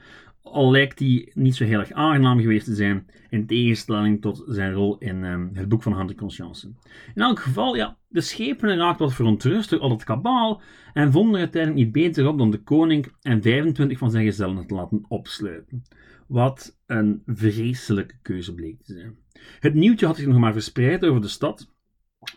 al 0.42 0.70
lijkt 0.70 0.98
hij 0.98 1.30
niet 1.34 1.54
zo 1.54 1.64
heel 1.64 1.78
erg 1.78 1.92
aangenaam 1.92 2.40
geweest 2.40 2.64
te 2.64 2.74
zijn, 2.74 3.06
in 3.30 3.46
tegenstelling 3.46 4.20
tot 4.20 4.42
zijn 4.46 4.72
rol 4.72 4.98
in 4.98 5.24
ehm, 5.24 5.48
het 5.52 5.68
boek 5.68 5.82
van 5.82 5.96
Hunter 5.96 6.16
Conscience. 6.16 6.72
In 7.14 7.22
elk 7.22 7.40
geval, 7.40 7.76
ja, 7.76 7.96
de 8.14 8.20
schepenen 8.20 8.76
raakten 8.76 9.06
wat 9.06 9.14
verontrust 9.14 9.70
door 9.70 9.80
al 9.80 9.90
het 9.90 10.04
kabaal 10.04 10.62
en 10.92 11.12
vonden 11.12 11.34
er 11.34 11.40
uiteindelijk 11.40 11.84
niet 11.84 11.92
beter 11.92 12.26
op 12.26 12.38
dan 12.38 12.50
de 12.50 12.62
koning 12.62 13.12
en 13.22 13.42
25 13.42 13.98
van 13.98 14.10
zijn 14.10 14.24
gezellen 14.24 14.66
te 14.66 14.74
laten 14.74 15.04
opsluiten. 15.08 15.82
Wat 16.26 16.80
een 16.86 17.22
vreselijke 17.26 18.14
keuze 18.22 18.54
bleek 18.54 18.82
te 18.82 18.92
zijn. 18.92 19.16
Het 19.60 19.74
nieuwtje 19.74 20.06
had 20.06 20.16
zich 20.16 20.26
nog 20.26 20.38
maar 20.38 20.52
verspreid 20.52 21.04
over 21.04 21.20
de 21.20 21.28
stad, 21.28 21.72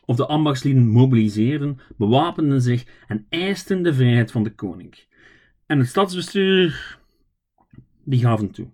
of 0.05 0.15
de 0.15 0.27
ambachtslieden 0.27 0.87
mobiliseerden, 0.87 1.79
bewapenden 1.97 2.61
zich 2.61 2.85
en 3.07 3.25
eisten 3.29 3.83
de 3.83 3.93
vrijheid 3.93 4.31
van 4.31 4.43
de 4.43 4.55
koning. 4.55 5.05
En 5.65 5.79
het 5.79 5.87
stadsbestuur, 5.87 6.99
die 8.03 8.19
gaven 8.19 8.51
toe. 8.51 8.67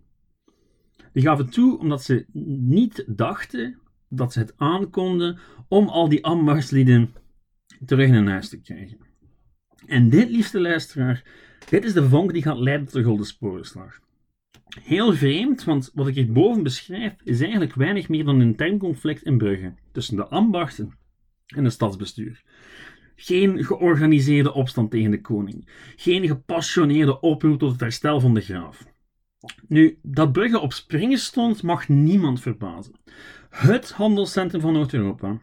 Die 1.14 1.24
gaven 1.24 1.50
toe 1.50 1.80
omdat 1.80 2.04
ze 2.04 2.26
niet 2.60 3.04
dachten 3.08 3.82
dat 4.18 4.34
ze 4.34 4.40
het 4.40 4.54
aankonden 4.58 5.40
om 5.68 5.88
al 5.88 6.10
die 6.10 6.26
ambachtslieden 6.26 7.14
terug 7.86 8.10
naar 8.10 8.28
huis 8.28 8.50
te 8.50 8.62
krijgen. 8.62 8.98
En 9.86 10.10
dit, 10.10 10.30
liefste 10.30 10.60
luisteraar, 10.60 11.24
dit 11.70 11.84
is 11.84 11.94
de 11.94 12.10
vonk 12.10 12.34
die 12.34 12.42
gaat 12.42 12.58
leiden 12.58 12.86
tot 12.86 12.96
de 12.96 13.04
Golden 13.04 13.26
Sporenslag. 13.26 14.00
Heel 14.82 15.14
vreemd, 15.14 15.64
want 15.64 15.92
wat 15.94 16.08
ik 16.08 16.16
hierboven 16.16 16.64
beschrijf 16.64 17.16
is 17.24 17.42
eigenlijk 17.42 17.74
weinig 17.74 18.10
meer 18.10 18.24
dan 18.24 18.36
een 18.36 18.48
intern 18.48 18.78
conflict 18.78 19.24
in 19.24 19.38
Brugge 19.38 19.74
tussen 19.92 20.16
de 20.16 20.28
ambachten 20.28 20.92
en 21.46 21.64
het 21.64 21.74
stadsbestuur. 21.74 22.44
Geen 23.16 23.64
georganiseerde 23.64 24.54
opstand 24.54 24.92
tegen 24.92 25.12
de 25.12 25.22
koning, 25.22 25.70
geen 25.96 26.28
gepassioneerde 26.28 27.20
oproep 27.20 27.60
tot 27.60 27.72
het 27.72 27.80
herstel 27.80 28.20
van 28.20 28.34
de 28.34 28.42
graaf. 28.42 28.86
Nu, 29.68 29.98
dat 30.02 30.32
Brugge 30.32 30.60
op 30.60 30.74
springen 30.74 31.18
stond, 31.18 31.64
mag 31.64 31.88
niemand 31.88 32.42
verbazen. 32.42 32.96
Het 33.54 33.92
handelscentrum 33.92 34.62
van 34.62 34.74
Noord-Europa 34.74 35.38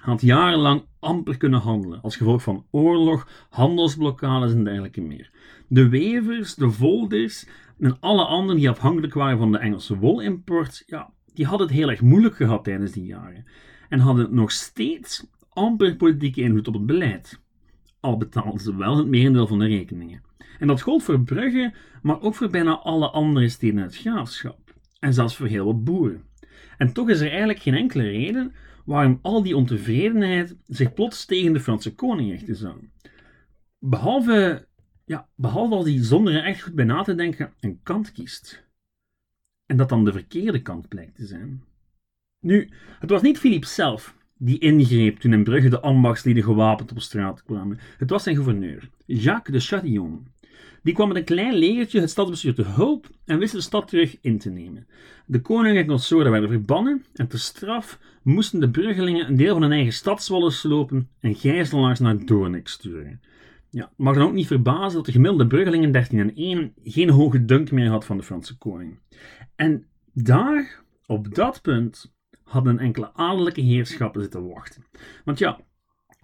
had 0.00 0.20
jarenlang 0.20 0.84
amper 0.98 1.36
kunnen 1.36 1.60
handelen 1.60 2.02
als 2.02 2.16
gevolg 2.16 2.42
van 2.42 2.66
oorlog, 2.70 3.28
handelsblokkades 3.50 4.52
en 4.52 4.64
dergelijke 4.64 5.00
meer. 5.00 5.30
De 5.68 5.88
wevers, 5.88 6.54
de 6.54 6.70
volders 6.70 7.46
en 7.78 8.00
alle 8.00 8.24
anderen 8.24 8.56
die 8.56 8.70
afhankelijk 8.70 9.14
waren 9.14 9.38
van 9.38 9.52
de 9.52 9.58
Engelse 9.58 9.98
wolimport, 9.98 10.82
ja, 10.86 11.12
die 11.34 11.46
hadden 11.46 11.66
het 11.66 11.76
heel 11.76 11.90
erg 11.90 12.00
moeilijk 12.00 12.36
gehad 12.36 12.64
tijdens 12.64 12.92
die 12.92 13.04
jaren. 13.04 13.46
En 13.88 13.98
hadden 13.98 14.34
nog 14.34 14.50
steeds 14.50 15.26
amper 15.48 15.96
politieke 15.96 16.40
invloed 16.40 16.68
op 16.68 16.74
het 16.74 16.86
beleid. 16.86 17.40
Al 18.00 18.16
betaalden 18.16 18.60
ze 18.60 18.76
wel 18.76 18.96
het 18.96 19.06
merendeel 19.06 19.46
van 19.46 19.58
de 19.58 19.66
rekeningen. 19.66 20.22
En 20.58 20.66
dat 20.66 20.80
gold 20.80 21.02
voor 21.02 21.20
Brugge, 21.20 21.74
maar 22.02 22.20
ook 22.20 22.34
voor 22.34 22.50
bijna 22.50 22.78
alle 22.78 23.10
andere 23.10 23.48
steden 23.48 23.76
in 23.76 23.82
het 23.82 23.96
graafschap. 23.96 24.74
En 24.98 25.14
zelfs 25.14 25.36
voor 25.36 25.46
heel 25.46 25.64
wat 25.64 25.84
boeren. 25.84 26.22
En 26.78 26.92
toch 26.92 27.08
is 27.08 27.20
er 27.20 27.28
eigenlijk 27.28 27.58
geen 27.58 27.74
enkele 27.74 28.02
reden 28.02 28.52
waarom 28.84 29.18
al 29.22 29.42
die 29.42 29.56
ontevredenheid 29.56 30.56
zich 30.66 30.94
plots 30.94 31.24
tegen 31.24 31.52
de 31.52 31.60
Franse 31.60 31.94
koning 31.94 32.30
richten 32.30 32.56
zou. 32.56 32.74
Behalve 33.78 34.66
ja, 35.04 35.28
behalve 35.34 35.74
als 35.74 35.88
hij 35.88 36.04
zonder 36.04 36.34
er 36.34 36.44
echt 36.44 36.62
goed 36.62 36.74
bij 36.74 36.84
na 36.84 37.02
te 37.02 37.14
denken 37.14 37.52
een 37.60 37.80
kant 37.82 38.12
kiest. 38.12 38.64
En 39.66 39.76
dat 39.76 39.88
dan 39.88 40.04
de 40.04 40.12
verkeerde 40.12 40.62
kant 40.62 40.88
blijkt 40.88 41.16
te 41.16 41.26
zijn. 41.26 41.64
Nu, 42.40 42.70
het 42.98 43.10
was 43.10 43.22
niet 43.22 43.38
Philippe 43.38 43.66
zelf 43.66 44.16
die 44.38 44.58
ingreep 44.58 45.18
toen 45.18 45.32
in 45.32 45.44
Brugge 45.44 45.68
de 45.68 45.80
ambachtslieden 45.80 46.42
gewapend 46.42 46.90
op 46.90 47.00
straat 47.00 47.42
kwamen. 47.42 47.78
Het 47.98 48.10
was 48.10 48.22
zijn 48.22 48.34
gouverneur, 48.36 48.90
Jacques 49.06 49.56
de 49.56 49.66
Chatillon. 49.66 50.26
Die 50.82 50.94
kwam 50.94 51.08
met 51.08 51.16
een 51.16 51.24
klein 51.24 51.54
legertje 51.54 52.00
het 52.00 52.10
stadsbestuur 52.10 52.54
te 52.54 52.64
hulp 52.64 53.06
en 53.24 53.38
wist 53.38 53.52
de 53.52 53.60
stad 53.60 53.88
terug 53.88 54.16
in 54.20 54.38
te 54.38 54.50
nemen. 54.50 54.86
De 55.26 55.40
koning 55.40 55.76
en 55.76 55.86
consorten 55.86 56.30
werden 56.30 56.50
verbannen 56.50 57.04
en 57.14 57.28
ter 57.28 57.38
straf 57.38 57.98
moesten 58.22 58.60
de 58.60 58.70
Bruggelingen 58.70 59.28
een 59.28 59.36
deel 59.36 59.52
van 59.52 59.62
hun 59.62 59.72
eigen 59.72 59.92
stadswallen 59.92 60.52
slopen 60.52 61.08
en 61.20 61.34
gijzelaars 61.34 61.98
naar 61.98 62.26
Doornik 62.26 62.68
sturen. 62.68 63.20
Ja, 63.70 63.92
mag 63.96 64.14
dan 64.14 64.26
ook 64.26 64.32
niet 64.32 64.46
verbazen 64.46 64.94
dat 64.94 65.06
de 65.06 65.12
gemiddelde 65.12 65.46
Bruggeling 65.46 65.84
in 65.84 65.92
1301 65.92 66.72
geen 66.84 67.10
hoge 67.10 67.44
dunk 67.44 67.70
meer 67.70 67.88
had 67.88 68.04
van 68.04 68.16
de 68.16 68.22
Franse 68.22 68.58
koning. 68.58 68.98
En 69.56 69.86
daar, 70.12 70.82
op 71.06 71.34
dat 71.34 71.62
punt, 71.62 72.14
hadden 72.42 72.78
enkele 72.78 73.12
adellijke 73.12 73.60
heerschappen 73.60 74.20
zitten 74.22 74.48
wachten. 74.48 74.84
Want 75.24 75.38
ja, 75.38 75.60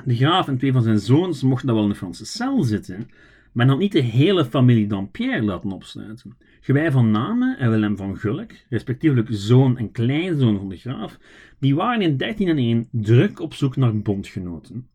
de 0.05 0.17
graaf 0.17 0.49
en 0.49 0.59
twee 0.59 0.73
van 0.73 0.83
zijn 0.83 0.99
zoons 0.99 1.43
mochten 1.43 1.67
dan 1.67 1.77
wel 1.77 1.85
in 1.85 1.91
de 1.91 1.97
Franse 1.97 2.25
cel 2.25 2.63
zitten, 2.63 3.11
maar 3.53 3.67
had 3.67 3.79
niet 3.79 3.93
de 3.93 4.01
hele 4.01 4.45
familie 4.45 4.87
Dampierre 4.87 5.43
laten 5.43 5.73
opsluiten. 5.73 6.37
Gewij 6.61 6.91
van 6.91 7.11
Namen 7.11 7.59
en 7.59 7.71
Willem 7.71 7.97
van 7.97 8.17
Gulk, 8.17 8.53
respectievelijk 8.69 9.29
zoon 9.31 9.79
en 9.79 9.93
kleinzoon 9.93 10.59
van 10.59 10.69
de 10.69 10.77
graaf, 10.77 11.19
die 11.59 11.75
waren 11.75 12.03
in 12.03 12.17
1301 12.17 12.89
druk 12.91 13.41
op 13.41 13.55
zoek 13.55 13.77
naar 13.77 13.99
bondgenoten. 13.99 14.89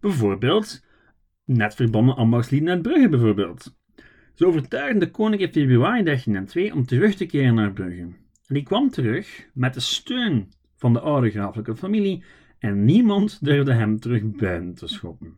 Bijvoorbeeld 0.00 0.84
Net 1.46 1.74
verbannen 1.74 2.16
ambachtslieden 2.16 2.68
uit 2.68 2.82
Brugge 2.82 3.08
bijvoorbeeld. 3.08 3.76
Ze 4.34 4.46
overtuigden 4.46 5.00
de 5.00 5.10
koning 5.10 5.42
in 5.42 5.52
februari 5.52 6.02
1302 6.02 6.74
om 6.74 6.86
terug 6.86 7.14
te 7.14 7.26
keren 7.26 7.54
naar 7.54 7.72
Brugge. 7.72 8.00
En 8.46 8.54
die 8.54 8.62
kwam 8.62 8.90
terug 8.90 9.48
met 9.54 9.74
de 9.74 9.80
steun 9.80 10.48
van 10.76 10.92
de 10.92 11.00
oude 11.00 11.30
grafelijke 11.30 11.76
familie 11.76 12.24
en 12.58 12.84
niemand 12.84 13.44
durfde 13.44 13.72
hem 13.72 14.00
terug 14.00 14.22
buiten 14.22 14.74
te 14.74 14.86
schoppen. 14.86 15.34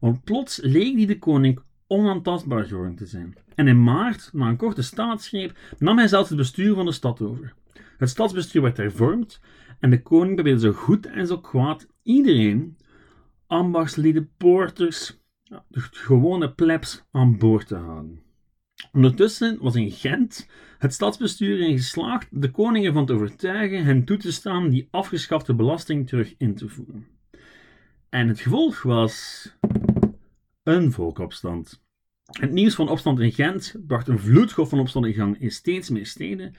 Want 0.00 0.24
plots 0.24 0.60
leek 0.62 0.96
die 0.96 1.06
de 1.06 1.18
koning 1.18 1.60
onaantastbaar 1.92 2.64
geworden 2.64 2.94
te 2.94 3.06
zijn. 3.06 3.34
En 3.54 3.68
in 3.68 3.82
maart, 3.82 4.30
na 4.32 4.48
een 4.48 4.56
korte 4.56 4.82
staatsgreep, 4.82 5.58
nam 5.78 5.98
hij 5.98 6.08
zelfs 6.08 6.28
het 6.28 6.38
bestuur 6.38 6.74
van 6.74 6.84
de 6.84 6.92
stad 6.92 7.20
over. 7.20 7.54
Het 7.98 8.08
stadsbestuur 8.08 8.62
werd 8.62 8.76
hervormd 8.76 9.40
en 9.80 9.90
de 9.90 10.02
koning 10.02 10.34
probeerde 10.34 10.60
zo 10.60 10.72
goed 10.72 11.06
en 11.06 11.26
zo 11.26 11.38
kwaad 11.38 11.86
iedereen, 12.02 12.76
ambachtslieden, 13.46 14.30
poorters, 14.36 15.20
de 15.68 15.80
gewone 15.80 16.52
plebs 16.52 17.04
aan 17.10 17.38
boord 17.38 17.66
te 17.66 17.76
houden. 17.76 18.20
Ondertussen 18.92 19.58
was 19.60 19.74
in 19.74 19.90
Gent 19.90 20.48
het 20.78 20.92
stadsbestuur 20.92 21.60
in 21.60 21.76
geslaagd 21.76 22.28
de 22.30 22.50
koning 22.50 22.86
ervan 22.86 23.06
te 23.06 23.12
overtuigen 23.12 23.84
hen 23.84 24.04
toe 24.04 24.16
te 24.16 24.32
staan 24.32 24.68
die 24.68 24.88
afgeschafte 24.90 25.54
belasting 25.54 26.08
terug 26.08 26.34
in 26.38 26.54
te 26.54 26.68
voeren. 26.68 27.06
En 28.08 28.28
het 28.28 28.40
gevolg 28.40 28.82
was 28.82 29.48
een 30.62 30.92
volkopstand. 30.92 31.81
Het 32.40 32.52
nieuws 32.52 32.74
van 32.74 32.88
opstand 32.88 33.20
in 33.20 33.32
Gent 33.32 33.74
bracht 33.86 34.08
een 34.08 34.18
vloedgolf 34.18 34.68
van 34.68 34.78
opstand 34.78 35.06
in 35.06 35.14
gang 35.14 35.40
in 35.40 35.50
steeds 35.50 35.90
meer 35.90 36.06
steden. 36.06 36.54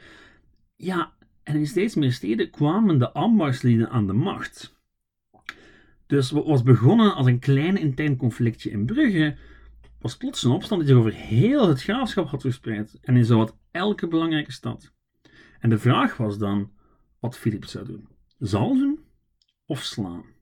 Ja, 0.75 1.13
en 1.43 1.55
in 1.55 1.67
steeds 1.67 1.95
meer 1.95 2.11
steden 2.11 2.49
kwamen 2.49 2.99
de 2.99 3.11
ambachtslieden 3.11 3.89
aan 3.89 4.07
de 4.07 4.13
macht. 4.13 4.75
Dus 6.07 6.31
wat 6.31 6.45
was 6.45 6.63
begonnen 6.63 7.15
als 7.15 7.27
een 7.27 7.39
klein 7.39 7.77
intern 7.77 8.15
conflictje 8.15 8.69
in 8.69 8.85
Brugge, 8.85 9.35
was 9.99 10.17
plots 10.17 10.43
een 10.43 10.51
opstand 10.51 10.81
die 10.81 10.89
zich 10.89 10.99
over 10.99 11.13
heel 11.13 11.67
het 11.67 11.81
graafschap 11.81 12.27
had 12.27 12.41
verspreid 12.41 12.97
en 13.01 13.17
in 13.17 13.25
zowat 13.25 13.57
elke 13.71 14.07
belangrijke 14.07 14.51
stad. 14.51 14.93
En 15.59 15.69
de 15.69 15.77
vraag 15.77 16.17
was 16.17 16.37
dan 16.37 16.71
wat 17.19 17.37
Philips 17.37 17.71
zou 17.71 17.85
doen: 17.85 18.07
zalven 18.37 18.99
of 19.65 19.83
slaan? 19.83 20.32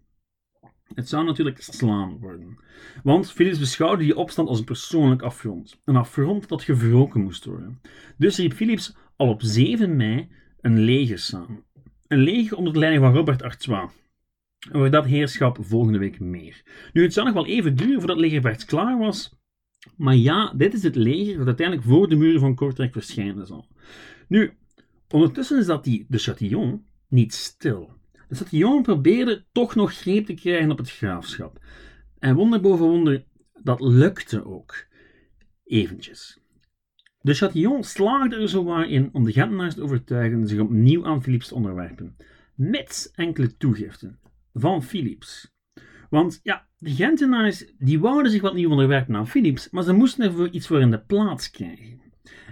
Het 0.94 1.10
zou 1.10 1.26
natuurlijk 1.26 1.62
slaan 1.62 2.18
worden. 2.20 2.58
Want 3.04 3.32
Philips 3.32 3.60
beschouwde 3.60 4.04
die 4.04 4.16
opstand 4.16 4.48
als 4.48 4.60
een 4.60 4.66
persoonlijk 4.66 5.22
affront. 5.22 5.82
Een 5.86 5.96
affront 5.96 6.48
dat 6.48 6.64
gewroken 6.64 7.22
moest 7.22 7.46
worden. 7.46 7.82
Dus 8.18 8.38
riep 8.38 8.54
Philips 8.54 8.96
al 9.16 9.30
op 9.30 9.42
7 9.42 9.96
mei 9.96 10.30
een 10.62 10.80
leger 10.80 11.20
samen. 11.20 11.64
Een 12.08 12.20
leger 12.20 12.58
onder 12.58 12.74
de 12.74 12.80
leiding 12.80 13.04
van 13.04 13.14
Robert 13.14 13.44
Artois, 13.44 13.92
over 14.72 14.92
dat 14.92 15.06
heerschap 15.06 15.58
volgende 15.62 15.98
week 15.98 16.20
meer. 16.20 16.90
Nu, 16.94 17.04
het 17.04 17.14
zou 17.14 17.26
nog 17.26 17.36
wel 17.36 17.46
even 17.46 17.76
duren 17.76 17.98
voordat 17.98 18.18
Legervecht 18.18 18.66
klaar 18.66 18.98
was. 18.98 19.40
Maar 19.96 20.16
ja, 20.16 20.54
dit 20.58 20.74
is 20.74 20.84
het 20.84 20.96
leger 20.96 21.38
dat 21.38 21.48
uiteindelijk 21.48 21.88
voor 21.88 22.10
de 22.10 22.16
muren 22.16 22.40
van 22.40 22.56
Kortrijk 22.56 22.94
verschijnen 22.94 23.48
zal. 23.48 23.68
Nu, 24.28 24.54
ondertussen 25.10 25.60
is 25.60 25.66
dat 25.66 25.84
die 25.84 26.06
de 26.08 26.18
Chatillon 26.18 26.86
niet 27.08 27.34
stil. 27.34 27.94
De 28.32 28.38
Chatillon 28.38 28.82
probeerde 28.82 29.46
toch 29.52 29.76
nog 29.76 29.94
greep 29.94 30.26
te 30.26 30.34
krijgen 30.34 30.72
op 30.72 30.78
het 30.78 30.92
graafschap. 30.92 31.60
En 32.20 32.36
wonder 32.36 32.62
boven 32.62 32.86
wonder, 32.86 33.24
dat 33.64 33.82
lukte 33.82 34.46
ook. 34.46 34.86
Eventjes. 35.64 36.40
De 37.22 37.34
Chatillon 37.34 37.84
slaagde 37.84 38.36
er 38.36 38.50
zowaar 38.50 38.90
in 38.90 39.10
om 39.14 39.24
de 39.24 39.32
Gentenaars 39.32 39.76
te 39.76 39.82
overtuigen 39.82 40.48
zich 40.48 40.60
opnieuw 40.60 41.06
aan 41.06 41.24
Philips 41.24 41.48
te 41.48 41.56
onderwerpen, 41.56 42.16
mits 42.56 43.12
enkele 43.12 43.58
toegiften 43.58 44.20
van 44.54 44.84
Philips. 44.84 45.52
Want 46.10 46.40
ja, 46.44 46.68
de 46.78 46.92
Gentenaars 46.92 47.74
die 47.78 48.00
wouden 48.00 48.32
zich 48.32 48.42
wat 48.42 48.54
nieuw 48.54 48.70
onderwerpen 48.70 49.16
aan 49.16 49.28
Philips, 49.28 49.70
maar 49.70 49.84
ze 49.84 49.94
moesten 49.94 50.26
ervoor 50.26 50.50
iets 50.50 50.68
voor 50.68 50.82
in 50.82 50.92
de 50.92 51.02
plaats 51.02 51.50
krijgen. 51.50 52.02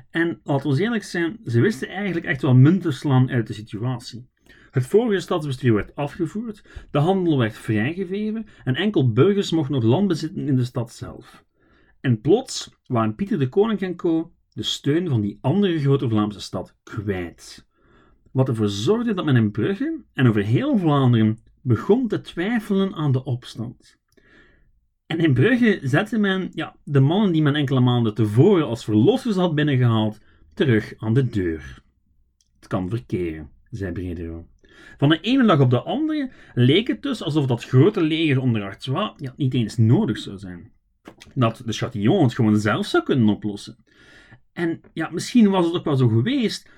En 0.09 0.39
laten 0.43 0.69
we 0.69 0.81
eerlijk 0.81 1.03
zijn, 1.03 1.39
ze 1.45 1.61
wisten 1.61 1.87
eigenlijk 1.87 2.25
echt 2.25 2.41
wel 2.41 2.55
munt 2.55 2.85
slaan 2.89 3.29
uit 3.29 3.47
de 3.47 3.53
situatie. 3.53 4.29
Het 4.71 4.87
vorige 4.87 5.19
stadsbestuur 5.19 5.73
werd 5.73 5.95
afgevoerd, 5.95 6.63
de 6.91 6.97
handel 6.97 7.37
werd 7.37 7.57
vrijgegeven 7.57 8.45
en 8.63 8.75
enkel 8.75 9.11
burgers 9.11 9.51
mochten 9.51 9.73
nog 9.73 9.83
land 9.83 10.07
bezitten 10.07 10.47
in 10.47 10.55
de 10.55 10.63
stad 10.63 10.91
zelf. 10.91 11.45
En 12.01 12.21
plots 12.21 12.71
waren 12.85 13.15
Pieter 13.15 13.39
de 13.39 13.49
Koning 13.49 13.79
en 13.79 13.95
co. 13.95 14.31
de 14.53 14.63
steun 14.63 15.09
van 15.09 15.21
die 15.21 15.37
andere 15.41 15.79
grote 15.79 16.09
Vlaamse 16.09 16.39
stad 16.39 16.75
kwijt. 16.83 17.67
Wat 18.31 18.47
ervoor 18.47 18.69
zorgde 18.69 19.13
dat 19.13 19.25
men 19.25 19.35
in 19.35 19.51
Brugge 19.51 20.03
en 20.13 20.27
over 20.27 20.43
heel 20.43 20.77
Vlaanderen 20.77 21.39
begon 21.61 22.07
te 22.07 22.21
twijfelen 22.21 22.93
aan 22.93 23.11
de 23.11 23.23
opstand. 23.23 23.97
En 25.05 25.19
in 25.19 25.33
Brugge 25.33 25.79
zette 25.81 26.17
men 26.17 26.49
ja, 26.53 26.75
de 26.83 26.99
mannen 26.99 27.31
die 27.31 27.41
men 27.41 27.55
enkele 27.55 27.79
maanden 27.79 28.13
tevoren 28.13 28.65
als 28.65 28.83
verlossers 28.83 29.35
had 29.35 29.55
binnengehaald, 29.55 30.19
terug 30.53 30.93
aan 30.97 31.13
de 31.13 31.29
deur. 31.29 31.83
Het 32.59 32.67
kan 32.67 32.89
verkeren, 32.89 33.49
zei 33.69 33.91
Bredero. 33.91 34.47
Van 34.97 35.09
de 35.09 35.19
ene 35.19 35.45
dag 35.45 35.59
op 35.59 35.69
de 35.69 35.81
andere 35.81 36.31
leek 36.53 36.87
het 36.87 37.01
dus 37.01 37.23
alsof 37.23 37.45
dat 37.45 37.63
grote 37.63 38.01
leger 38.01 38.39
onder 38.39 38.63
Artois 38.63 39.11
ja, 39.17 39.33
niet 39.35 39.53
eens 39.53 39.77
nodig 39.77 40.17
zou 40.17 40.37
zijn. 40.37 40.71
Dat 41.33 41.61
de 41.65 41.73
Chatillon 41.73 42.23
het 42.23 42.33
gewoon 42.33 42.59
zelf 42.59 42.85
zou 42.85 43.03
kunnen 43.03 43.29
oplossen. 43.29 43.77
En 44.53 44.81
ja, 44.93 45.09
misschien 45.11 45.49
was 45.49 45.65
het 45.65 45.75
ook 45.75 45.83
wel 45.83 45.95
zo 45.95 46.07
geweest, 46.07 46.69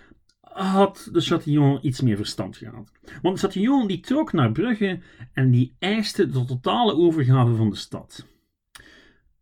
had 0.42 1.10
de 1.12 1.22
Chatillon 1.22 1.80
iets 1.82 2.02
meer 2.02 2.16
verstand 2.16 2.58
gehad. 2.58 2.92
Want 3.22 3.36
de 3.36 3.42
Chatillon 3.42 3.88
die 3.88 4.00
trok 4.00 4.34
naar 4.34 4.52
Brugge 4.52 5.00
en 5.34 5.52
die 5.52 5.76
eiste 5.80 6.30
de 6.30 6.46
totale 6.46 6.94
overgave 6.94 7.56
van 7.56 7.70
de 7.70 7.76
stad. 7.76 8.28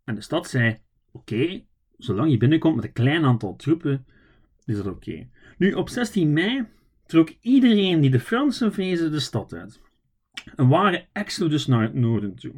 En 0.04 0.16
de 0.16 0.22
stad 0.22 0.48
zei: 0.50 0.78
Oké, 1.12 1.63
zolang 1.98 2.32
je 2.32 2.38
binnenkomt 2.38 2.75
met 2.75 2.86
een 2.86 2.94
klein 2.94 3.25
aantal 3.25 3.56
troepen, 3.56 4.06
is 4.66 4.75
dat 4.75 4.88
oké. 4.88 5.28
Nu, 5.58 5.74
op 5.74 5.89
16 5.89 6.34
mei 6.34 6.66
trok 7.10 7.34
iedereen 7.42 8.01
die 8.01 8.10
de 8.10 8.20
Fransen 8.20 8.74
vreesde 8.74 9.10
de 9.10 9.20
stad 9.20 9.54
uit. 9.54 9.82
Een 10.56 10.68
ware 10.68 11.06
exodus 11.12 11.66
naar 11.68 11.82
het 11.82 11.94
noorden 11.94 12.36
toe. 12.36 12.54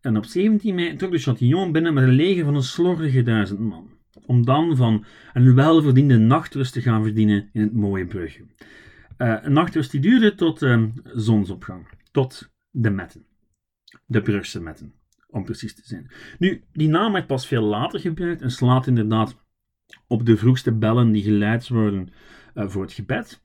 En 0.00 0.16
op 0.16 0.24
17 0.24 0.74
mei 0.74 0.96
trok 0.96 1.10
de 1.10 1.18
Chatillon 1.18 1.72
binnen 1.72 1.94
met 1.94 2.04
een 2.04 2.14
leger 2.14 2.44
van 2.44 2.54
een 2.54 2.62
slordige 2.62 3.22
duizend 3.22 3.60
man. 3.60 3.90
Om 4.26 4.44
dan 4.44 4.76
van 4.76 5.04
een 5.32 5.54
welverdiende 5.54 6.18
nachtrust 6.18 6.72
te 6.72 6.82
gaan 6.82 7.02
verdienen 7.02 7.48
in 7.52 7.60
het 7.60 7.72
mooie 7.72 8.06
Brugge. 8.06 8.44
Uh, 9.18 9.36
een 9.42 9.52
nachtrust 9.52 9.90
die 9.90 10.00
duurde 10.00 10.34
tot 10.34 10.62
uh, 10.62 10.84
zonsopgang. 11.04 11.88
Tot 12.10 12.50
de 12.70 12.90
Metten. 12.90 13.24
De 14.06 14.22
Brugse 14.22 14.60
Metten, 14.60 14.92
om 15.28 15.44
precies 15.44 15.74
te 15.74 15.82
zijn. 15.84 16.10
Nu, 16.38 16.64
die 16.72 16.88
naam 16.88 17.12
werd 17.12 17.26
pas 17.26 17.46
veel 17.46 17.62
later 17.62 18.00
gebruikt 18.00 18.42
en 18.42 18.50
slaat 18.50 18.86
inderdaad 18.86 19.36
op 20.06 20.26
de 20.26 20.36
vroegste 20.36 20.72
bellen 20.72 21.12
die 21.12 21.22
geleid 21.22 21.68
worden 21.68 22.08
uh, 22.54 22.68
voor 22.68 22.82
het 22.82 22.92
gebed. 22.92 23.42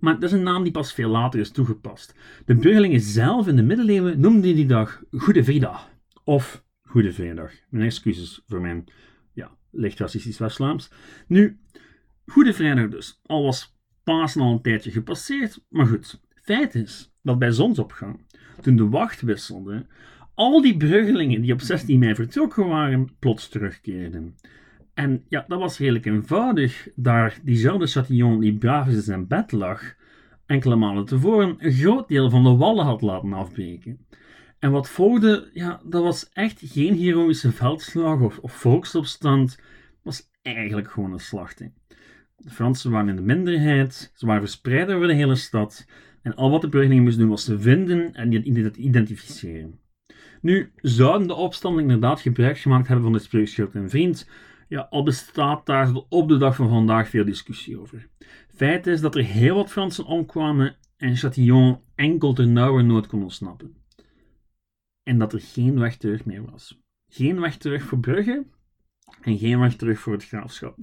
Maar 0.00 0.14
dat 0.14 0.22
is 0.22 0.32
een 0.32 0.42
naam 0.42 0.62
die 0.62 0.72
pas 0.72 0.92
veel 0.92 1.08
later 1.10 1.40
is 1.40 1.50
toegepast. 1.50 2.14
De 2.44 2.56
Bruggelingen 2.56 3.00
zelf 3.00 3.46
in 3.46 3.56
de 3.56 3.62
middeleeuwen 3.62 4.20
noemden 4.20 4.54
die 4.54 4.66
dag 4.66 5.02
Goede 5.10 5.44
Vrijdag 5.44 5.90
of 6.24 6.64
Goede 6.82 7.12
Vrijdag. 7.12 7.52
Mijn 7.68 7.84
excuses 7.84 8.42
voor 8.46 8.60
mijn 8.60 8.84
ja, 9.32 9.56
licht 9.70 9.98
racistisch 9.98 10.38
West-Vlaams. 10.38 10.90
Nu, 11.26 11.60
Goede 12.26 12.52
Vrijdag 12.52 12.88
dus. 12.88 13.20
Al 13.22 13.42
was 13.42 13.76
Pasen 14.06 14.40
al 14.40 14.52
een 14.52 14.62
tijdje 14.62 14.90
gepasseerd, 14.90 15.64
maar 15.68 15.86
goed. 15.86 16.20
Feit 16.34 16.74
is 16.74 17.12
dat 17.22 17.38
bij 17.38 17.50
zonsopgang, 17.50 18.26
toen 18.60 18.76
de 18.76 18.88
wacht 18.88 19.20
wisselde, 19.20 19.86
al 20.34 20.62
die 20.62 20.76
Bruggelingen 20.76 21.40
die 21.40 21.52
op 21.52 21.60
16 21.60 21.98
mei 21.98 22.14
vertrokken 22.14 22.68
waren, 22.68 23.16
plots 23.18 23.48
terugkeerden. 23.48 24.36
En 24.96 25.24
ja, 25.28 25.44
dat 25.48 25.58
was 25.58 25.78
redelijk 25.78 26.06
eenvoudig, 26.06 26.88
daar 26.94 27.38
diezelfde 27.42 27.86
Chatillon 27.86 28.40
die 28.40 28.58
braaf 28.58 28.88
in 28.88 29.00
zijn 29.00 29.26
bed 29.26 29.52
lag, 29.52 29.94
enkele 30.46 30.76
maanden 30.76 31.04
tevoren 31.04 31.56
een 31.58 31.72
groot 31.72 32.08
deel 32.08 32.30
van 32.30 32.42
de 32.42 32.56
wallen 32.56 32.84
had 32.84 33.02
laten 33.02 33.32
afbreken. 33.32 34.06
En 34.58 34.70
wat 34.70 34.88
volgde, 34.88 35.50
ja, 35.52 35.80
dat 35.84 36.02
was 36.02 36.30
echt 36.32 36.60
geen 36.64 36.94
heroïsche 36.94 37.52
veldslag 37.52 38.20
of, 38.20 38.38
volksopstand, 38.42 39.60
was 40.02 40.30
eigenlijk 40.42 40.90
gewoon 40.90 41.12
een 41.12 41.20
slachting. 41.20 41.72
De 42.36 42.50
Fransen 42.50 42.90
waren 42.90 43.08
in 43.08 43.16
de 43.16 43.22
minderheid, 43.22 44.12
ze 44.14 44.26
waren 44.26 44.42
verspreid 44.42 44.90
over 44.90 45.06
de 45.06 45.14
hele 45.14 45.34
stad, 45.34 45.86
en 46.22 46.34
al 46.34 46.50
wat 46.50 46.60
de 46.60 46.68
Bruggelingen 46.68 47.02
moesten 47.02 47.22
doen 47.22 47.30
was 47.30 47.44
ze 47.44 47.58
vinden 47.58 48.14
en 48.14 48.30
die 48.30 48.72
identificeren. 48.76 49.78
Nu, 50.40 50.72
zouden 50.76 51.28
de 51.28 51.34
opstandingen 51.34 51.90
inderdaad 51.90 52.20
gebruik 52.20 52.58
gemaakt 52.58 52.86
hebben 52.86 53.04
van 53.04 53.14
de 53.14 53.18
spreekschild 53.18 53.74
en 53.74 53.90
vriend, 53.90 54.28
ja, 54.68 54.86
al 54.90 55.02
bestaat 55.02 55.66
daar 55.66 55.94
op 56.08 56.28
de 56.28 56.36
dag 56.36 56.56
van 56.56 56.68
vandaag 56.68 57.08
veel 57.08 57.24
discussie 57.24 57.80
over. 57.80 58.08
Feit 58.54 58.86
is 58.86 59.00
dat 59.00 59.14
er 59.14 59.24
heel 59.24 59.54
wat 59.54 59.70
Fransen 59.70 60.04
omkwamen 60.04 60.76
en 60.96 61.16
Chatillon 61.16 61.80
enkel 61.94 62.32
ter 62.32 62.48
nauwe 62.48 62.82
nood 62.82 63.06
kon 63.06 63.22
ontsnappen. 63.22 63.76
En 65.02 65.18
dat 65.18 65.32
er 65.32 65.40
geen 65.40 65.78
weg 65.78 65.96
terug 65.96 66.24
meer 66.24 66.50
was. 66.50 66.80
Geen 67.12 67.40
weg 67.40 67.56
terug 67.56 67.82
voor 67.82 68.00
Brugge 68.00 68.46
en 69.22 69.38
geen 69.38 69.58
weg 69.58 69.76
terug 69.76 69.98
voor 69.98 70.12
het 70.12 70.26
graafschap. 70.26 70.78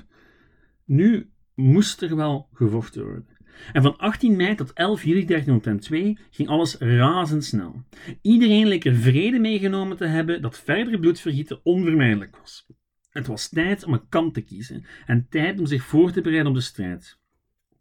Nu 0.86 1.32
moest 1.56 2.02
er 2.02 2.16
wel 2.16 2.50
gevochten 2.54 3.04
worden. 3.04 3.28
En 3.74 3.82
van 3.82 3.98
18 3.98 4.36
mei 4.36 4.56
tot 4.56 4.74
11 4.74 5.04
juli 5.04 5.26
1302 5.26 6.18
ging 6.32 6.50
alles 6.50 6.78
razendsnel. 6.78 7.84
Iedereen 8.22 8.68
leek 8.68 8.86
er 8.86 8.96
vrede 8.96 9.40
meegenomen 9.40 9.98
te 9.98 10.06
hebben 10.06 10.42
dat 10.42 10.60
verdere 10.60 11.00
bloedvergieten 11.00 11.60
onvermijdelijk 11.64 12.38
was. 12.38 12.68
Het 13.14 13.28
was 13.28 13.50
tijd 13.50 13.84
om 13.84 13.94
een 13.94 14.10
kant 14.10 14.34
te 14.34 14.42
kiezen 14.42 14.86
en 15.06 15.28
tijd 15.30 15.60
om 15.60 15.66
zich 15.66 15.84
voor 15.84 16.12
te 16.12 16.22
bereiden 16.22 16.50
op 16.52 16.58
de 16.58 16.64
strijd. 16.64 17.18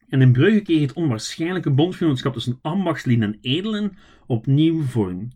En 0.08 0.20
in 0.20 0.32
Brugge 0.32 0.60
kreeg 0.60 0.80
het 0.80 0.92
onwaarschijnlijke 0.92 1.70
bondgenootschap 1.70 2.32
tussen 2.32 2.58
ambachtslieden 2.62 3.32
en 3.32 3.38
edelen 3.40 3.96
opnieuw 4.26 4.82
vorm. 4.82 5.28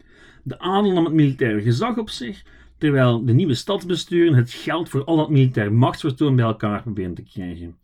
De 0.42 0.58
adel 0.58 0.92
nam 0.92 1.04
het 1.04 1.14
militaire 1.14 1.62
gezag 1.62 1.96
op 1.98 2.10
zich, 2.10 2.44
terwijl 2.78 3.24
de 3.24 3.32
nieuwe 3.32 3.54
stadsbesturen 3.54 4.34
het 4.34 4.50
geld 4.50 4.88
voor 4.88 5.04
al 5.04 5.16
dat 5.16 5.30
militair 5.30 5.72
machtsvertoon 5.72 6.36
bij 6.36 6.44
elkaar 6.44 6.82
proberen 6.82 7.14
te 7.14 7.22
krijgen. 7.22 7.76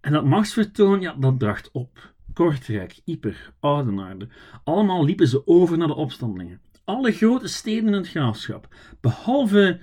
En 0.00 0.12
dat 0.12 0.24
machtsvertoon, 0.24 1.00
ja, 1.00 1.14
dat 1.18 1.38
dracht 1.38 1.70
op. 1.72 2.14
Kortrijk, 2.32 3.00
Yper, 3.04 3.52
Oudenaarde, 3.60 4.28
allemaal 4.64 5.04
liepen 5.04 5.28
ze 5.28 5.46
over 5.46 5.78
naar 5.78 5.88
de 5.88 5.94
opstandelingen. 5.94 6.60
Alle 6.84 7.12
grote 7.12 7.48
steden 7.48 7.86
in 7.86 7.92
het 7.92 8.08
graafschap, 8.08 8.74
behalve 9.00 9.80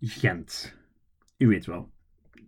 Gent. 0.00 0.78
U 1.40 1.46
weet 1.46 1.66
wel, 1.66 1.90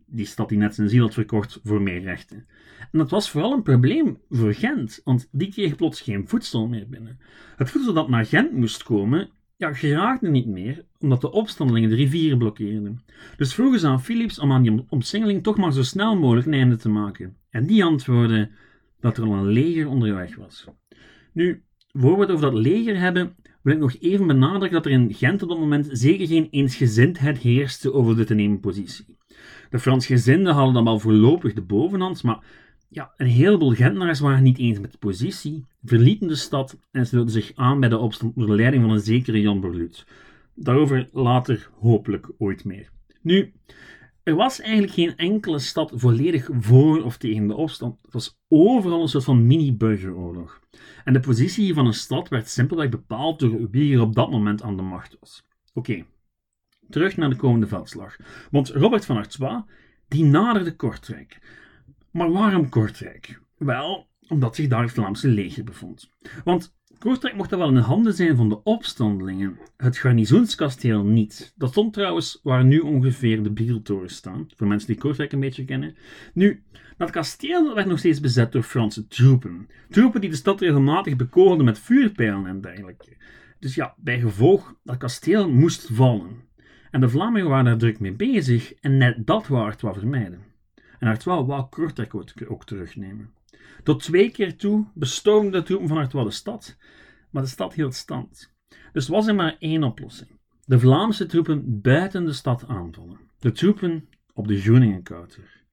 die 0.07 0.27
stad 0.27 0.49
die 0.49 0.59
net 0.59 0.75
zijn 0.75 0.89
ziel 0.89 1.03
had 1.03 1.15
verkocht 1.15 1.61
voor 1.65 1.83
meer 1.83 2.01
rechten. 2.01 2.47
En 2.79 2.99
dat 2.99 3.11
was 3.11 3.31
vooral 3.31 3.53
een 3.53 3.63
probleem 3.63 4.19
voor 4.31 4.55
Gent, 4.55 5.01
want 5.05 5.29
die 5.31 5.53
kreeg 5.53 5.77
plots 5.77 6.01
geen 6.01 6.29
voedsel 6.29 6.69
meer 6.69 6.89
binnen. 6.89 7.19
Het 7.57 7.71
voedsel 7.71 7.93
dat 7.93 8.09
naar 8.09 8.27
Gent 8.27 8.53
moest 8.53 8.83
komen, 8.83 9.31
ja, 9.57 9.73
geraakte 9.73 10.29
niet 10.29 10.47
meer, 10.47 10.85
omdat 10.99 11.21
de 11.21 11.33
opstandelingen 11.33 11.91
de 11.91 11.95
rivieren 11.95 12.39
blokkeerden. 12.39 13.05
Dus 13.37 13.55
vroegen 13.55 13.81
ze 13.81 13.87
aan 13.87 14.03
Philips 14.03 14.39
om 14.39 14.53
aan 14.53 14.63
die 14.63 14.85
omsingeling 14.89 15.43
toch 15.43 15.57
maar 15.57 15.73
zo 15.73 15.83
snel 15.83 16.17
mogelijk 16.17 16.47
een 16.47 16.53
einde 16.55 16.77
te 16.77 16.89
maken. 16.89 17.37
En 17.51 17.67
die 17.67 17.85
antwoordde 17.85 18.51
dat 19.01 19.17
er 19.17 19.25
al 19.25 19.33
een 19.33 19.47
leger 19.47 19.89
onderweg 19.89 20.37
was. 20.37 20.67
Nu, 21.33 21.63
voor 21.93 22.15
we 22.15 22.21
het 22.21 22.31
over 22.31 22.51
dat 22.51 22.61
leger 22.61 22.99
hebben, 22.99 23.37
wil 23.63 23.75
ik 23.75 23.81
nog 23.81 23.97
even 24.01 24.27
benadrukken 24.27 24.73
dat 24.73 24.87
er 24.87 24.93
in 24.93 25.15
Gent 25.15 25.43
op 25.43 25.49
dat 25.49 25.59
moment 25.59 25.89
zeker 25.91 26.27
geen 26.27 26.49
eensgezindheid 26.51 27.39
heerste 27.39 27.93
over 27.93 28.17
de 28.17 28.25
te 28.25 28.35
nemen 28.35 28.61
positie. 28.61 29.17
De 29.71 29.79
Fransgezinden 29.79 30.55
hadden 30.55 30.75
dan 30.75 30.85
wel 30.85 30.99
voorlopig 30.99 31.53
de 31.53 31.63
bovenhand, 31.63 32.23
maar 32.23 32.45
ja, 32.89 33.13
een 33.17 33.27
heleboel 33.27 33.71
Gentenaars 33.71 34.21
waren 34.21 34.43
niet 34.43 34.59
eens 34.59 34.79
met 34.79 34.93
de 34.93 34.99
positie, 34.99 35.67
verlieten 35.85 36.29
de 36.29 36.35
stad 36.35 36.79
en 36.91 37.07
sloten 37.07 37.31
zich 37.31 37.53
aan 37.55 37.81
bij 37.81 37.89
de 37.89 37.99
opstand 37.99 38.37
onder 38.37 38.57
leiding 38.57 38.83
van 38.83 38.93
een 38.93 39.01
zekere 39.01 39.41
Jan 39.41 39.61
Borluut. 39.61 40.07
Daarover 40.55 41.09
later 41.13 41.69
hopelijk 41.79 42.31
ooit 42.39 42.65
meer. 42.65 42.91
Nu, 43.21 43.53
er 44.23 44.35
was 44.35 44.61
eigenlijk 44.61 44.93
geen 44.93 45.17
enkele 45.17 45.59
stad 45.59 45.93
volledig 45.95 46.49
voor 46.53 47.03
of 47.03 47.17
tegen 47.17 47.47
de 47.47 47.55
opstand. 47.55 47.99
Het 48.03 48.13
was 48.13 48.39
overal 48.49 49.03
een 49.03 49.09
soort 49.09 49.25
van 49.25 49.47
mini-burgeroorlog. 49.47 50.61
En 51.05 51.13
de 51.13 51.21
positie 51.21 51.75
van 51.75 51.87
een 51.87 51.95
stad 51.95 52.29
werd 52.29 52.49
simpelweg 52.49 52.89
bepaald 52.89 53.39
door 53.39 53.71
wie 53.71 53.95
er 53.95 54.01
op 54.01 54.15
dat 54.15 54.31
moment 54.31 54.63
aan 54.63 54.77
de 54.77 54.83
macht 54.83 55.17
was. 55.21 55.45
Oké, 55.75 56.05
terug 56.91 57.17
naar 57.17 57.31
de 57.31 57.37
komende 57.37 57.67
veldslag. 57.67 58.17
Want 58.51 58.69
Robert 58.69 59.05
van 59.05 59.17
Artois, 59.17 59.63
die 60.09 60.25
naderde 60.25 60.77
Kortrijk. 60.77 61.39
Maar 62.11 62.33
waarom 62.33 62.69
Kortrijk? 62.69 63.41
Wel, 63.57 64.09
omdat 64.29 64.55
zich 64.55 64.69
daar 64.69 64.83
het 64.83 64.93
Vlaamse 64.93 65.29
leger 65.29 65.65
bevond. 65.65 66.11
Want 66.45 66.75
Kortrijk 67.03 67.37
mocht 67.37 67.51
dan 67.51 67.59
wel 67.59 67.69
in 67.69 67.75
de 67.75 67.81
handen 67.81 68.15
zijn 68.15 68.37
van 68.37 68.49
de 68.49 68.63
opstandelingen. 68.63 69.59
Het 69.77 69.97
garnizoenskasteel 69.97 71.05
niet. 71.05 71.55
Dat 71.57 71.71
stond 71.71 71.93
trouwens 71.93 72.41
waar 72.43 72.65
nu 72.65 72.79
ongeveer 72.79 73.43
de 73.43 73.51
Biertorens 73.51 74.15
staan, 74.15 74.47
voor 74.57 74.67
mensen 74.67 74.89
die 74.89 74.99
Kortrijk 74.99 75.33
een 75.33 75.41
beetje 75.41 75.65
kennen. 75.65 75.97
Nu, 76.35 76.63
dat 76.97 77.11
kasteel 77.11 77.75
werd 77.75 77.87
nog 77.87 77.99
steeds 77.99 78.21
bezet 78.21 78.53
door 78.53 78.63
Franse 78.63 79.07
troepen. 79.07 79.69
Troepen 79.89 80.21
die 80.21 80.31
de 80.31 80.37
stad 80.37 80.61
regelmatig 80.61 81.17
bekogelden 81.17 81.65
met 81.65 81.79
vuurpijlen 81.79 82.47
en 82.47 82.61
dergelijke. 82.61 83.17
Dus 83.59 83.75
ja, 83.75 83.95
bij 83.97 84.21
gevolg, 84.21 84.75
dat 84.83 84.97
kasteel 84.97 85.51
moest 85.51 85.89
vallen. 85.93 86.31
En 86.91 87.01
de 87.01 87.09
Vlamingen 87.09 87.49
waren 87.49 87.65
daar 87.65 87.79
druk 87.79 88.01
mee 88.01 88.13
bezig 88.13 88.75
en 88.75 88.97
net 88.97 89.27
dat 89.27 89.47
wou 89.47 89.65
Artois 89.65 89.97
vermijden. 89.99 90.41
En 90.99 91.09
Artois 91.09 91.47
wou 91.47 91.67
Kortrijk 91.69 92.15
ook 92.49 92.65
terugnemen. 92.65 93.31
Tot 93.83 94.03
twee 94.03 94.31
keer 94.31 94.57
toe 94.57 94.87
bestormden 94.95 95.53
de 95.53 95.63
troepen 95.63 95.89
van 95.89 95.97
Artois 95.97 96.25
de 96.25 96.31
stad, 96.31 96.77
maar 97.31 97.43
de 97.43 97.49
stad 97.49 97.75
hield 97.75 97.95
stand. 97.95 98.55
Dus 98.93 99.09
was 99.09 99.27
er 99.27 99.35
maar 99.35 99.57
één 99.59 99.83
oplossing. 99.83 100.31
De 100.65 100.79
Vlaamse 100.79 101.27
troepen 101.27 101.81
buiten 101.81 102.25
de 102.25 102.33
stad 102.33 102.67
aanvallen. 102.67 103.19
De 103.39 103.53
troepen 103.53 104.09
op 104.35 104.49
de 104.49 104.61
Groeningenkouter. 104.61 105.65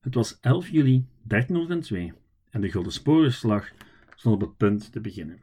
Het 0.00 0.14
was 0.14 0.38
11 0.40 0.68
juli 0.68 1.06
1302 1.22 2.12
en 2.50 2.60
de 2.60 2.70
Gulden 2.70 2.92
Sporenslag 2.92 3.70
stond 4.14 4.34
op 4.34 4.40
het 4.40 4.56
punt 4.56 4.92
te 4.92 5.00
beginnen. 5.00 5.40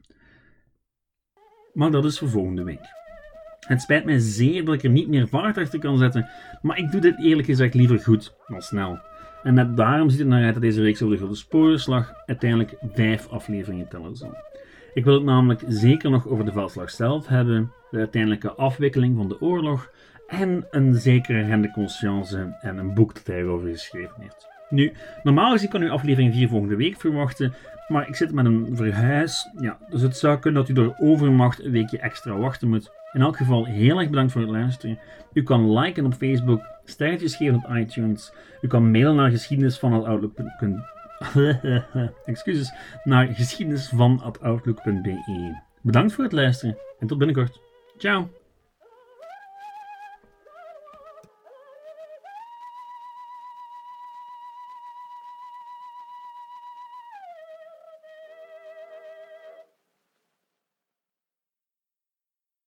Maar 1.73 1.91
dat 1.91 2.05
is 2.05 2.19
voor 2.19 2.29
volgende 2.29 2.63
week. 2.63 2.99
Het 3.59 3.81
spijt 3.81 4.05
mij 4.05 4.19
zeer 4.19 4.65
dat 4.65 4.73
ik 4.73 4.83
er 4.83 4.89
niet 4.89 5.07
meer 5.07 5.27
vaart 5.27 5.57
achter 5.57 5.79
kan 5.79 5.97
zetten, 5.97 6.29
maar 6.61 6.77
ik 6.77 6.91
doe 6.91 7.01
dit 7.01 7.23
eerlijk 7.23 7.47
gezegd 7.47 7.73
liever 7.73 7.99
goed 7.99 8.35
dan 8.47 8.61
snel. 8.61 8.99
En 9.43 9.53
net 9.53 9.77
daarom 9.77 10.09
ziet 10.09 10.19
het 10.19 10.27
naar 10.27 10.43
uit 10.43 10.53
dat 10.53 10.63
deze 10.63 10.81
reeks 10.81 11.01
over 11.01 11.13
de 11.13 11.19
Gulden 11.19 11.37
Sporenslag 11.37 12.13
uiteindelijk 12.25 12.75
vijf 12.93 13.27
afleveringen 13.27 13.87
tellen 13.87 14.15
zal. 14.15 14.35
Ik 14.93 15.03
wil 15.03 15.13
het 15.13 15.23
namelijk 15.23 15.63
zeker 15.67 16.09
nog 16.09 16.27
over 16.27 16.45
de 16.45 16.51
veldslag 16.51 16.91
zelf 16.91 17.27
hebben, 17.27 17.71
de 17.91 17.97
uiteindelijke 17.97 18.51
afwikkeling 18.51 19.15
van 19.17 19.27
de 19.27 19.41
oorlog 19.41 19.91
en 20.27 20.67
een 20.71 20.93
zekere 20.93 21.41
rende 21.41 21.71
conscience 21.71 22.57
en 22.61 22.77
een 22.77 22.93
boek 22.93 23.13
dat 23.13 23.27
hij 23.27 23.37
erover 23.37 23.69
geschreven 23.69 24.15
heeft. 24.21 24.47
Nu, 24.69 24.93
normaal 25.23 25.51
gezien 25.51 25.69
kan 25.69 25.81
u 25.81 25.89
aflevering 25.89 26.33
4 26.33 26.47
volgende 26.47 26.75
week 26.75 26.99
verwachten, 26.99 27.53
maar 27.87 28.07
ik 28.07 28.15
zit 28.15 28.31
met 28.31 28.45
een 28.45 28.67
verhuis, 28.71 29.49
ja, 29.59 29.77
dus 29.89 30.01
het 30.01 30.17
zou 30.17 30.39
kunnen 30.39 30.61
dat 30.61 30.69
u 30.69 30.73
door 30.73 30.95
overmacht 30.99 31.63
een 31.63 31.71
weekje 31.71 31.99
extra 31.99 32.37
wachten 32.37 32.69
moet. 32.69 32.91
In 33.13 33.21
elk 33.21 33.37
geval 33.37 33.65
heel 33.65 33.99
erg 33.99 34.09
bedankt 34.09 34.31
voor 34.31 34.41
het 34.41 34.49
luisteren. 34.49 34.99
U 35.33 35.43
kan 35.43 35.79
liken 35.79 36.05
op 36.05 36.13
Facebook, 36.13 36.61
sterretjes 36.85 37.35
geven 37.35 37.55
op 37.55 37.75
iTunes. 37.75 38.33
U 38.61 38.67
kan 38.67 38.91
mailen 38.91 39.15
naar 39.15 39.29
geschiedenis 39.29 39.79
van 39.79 39.93
Excuses, 42.25 42.73
naar 43.03 43.27
geschiedenis 43.27 43.87
van 43.87 44.21
Bedankt 45.81 46.13
voor 46.13 46.23
het 46.23 46.33
luisteren 46.33 46.77
en 46.99 47.07
tot 47.07 47.17
binnenkort. 47.17 47.61
Ciao! 47.97 48.40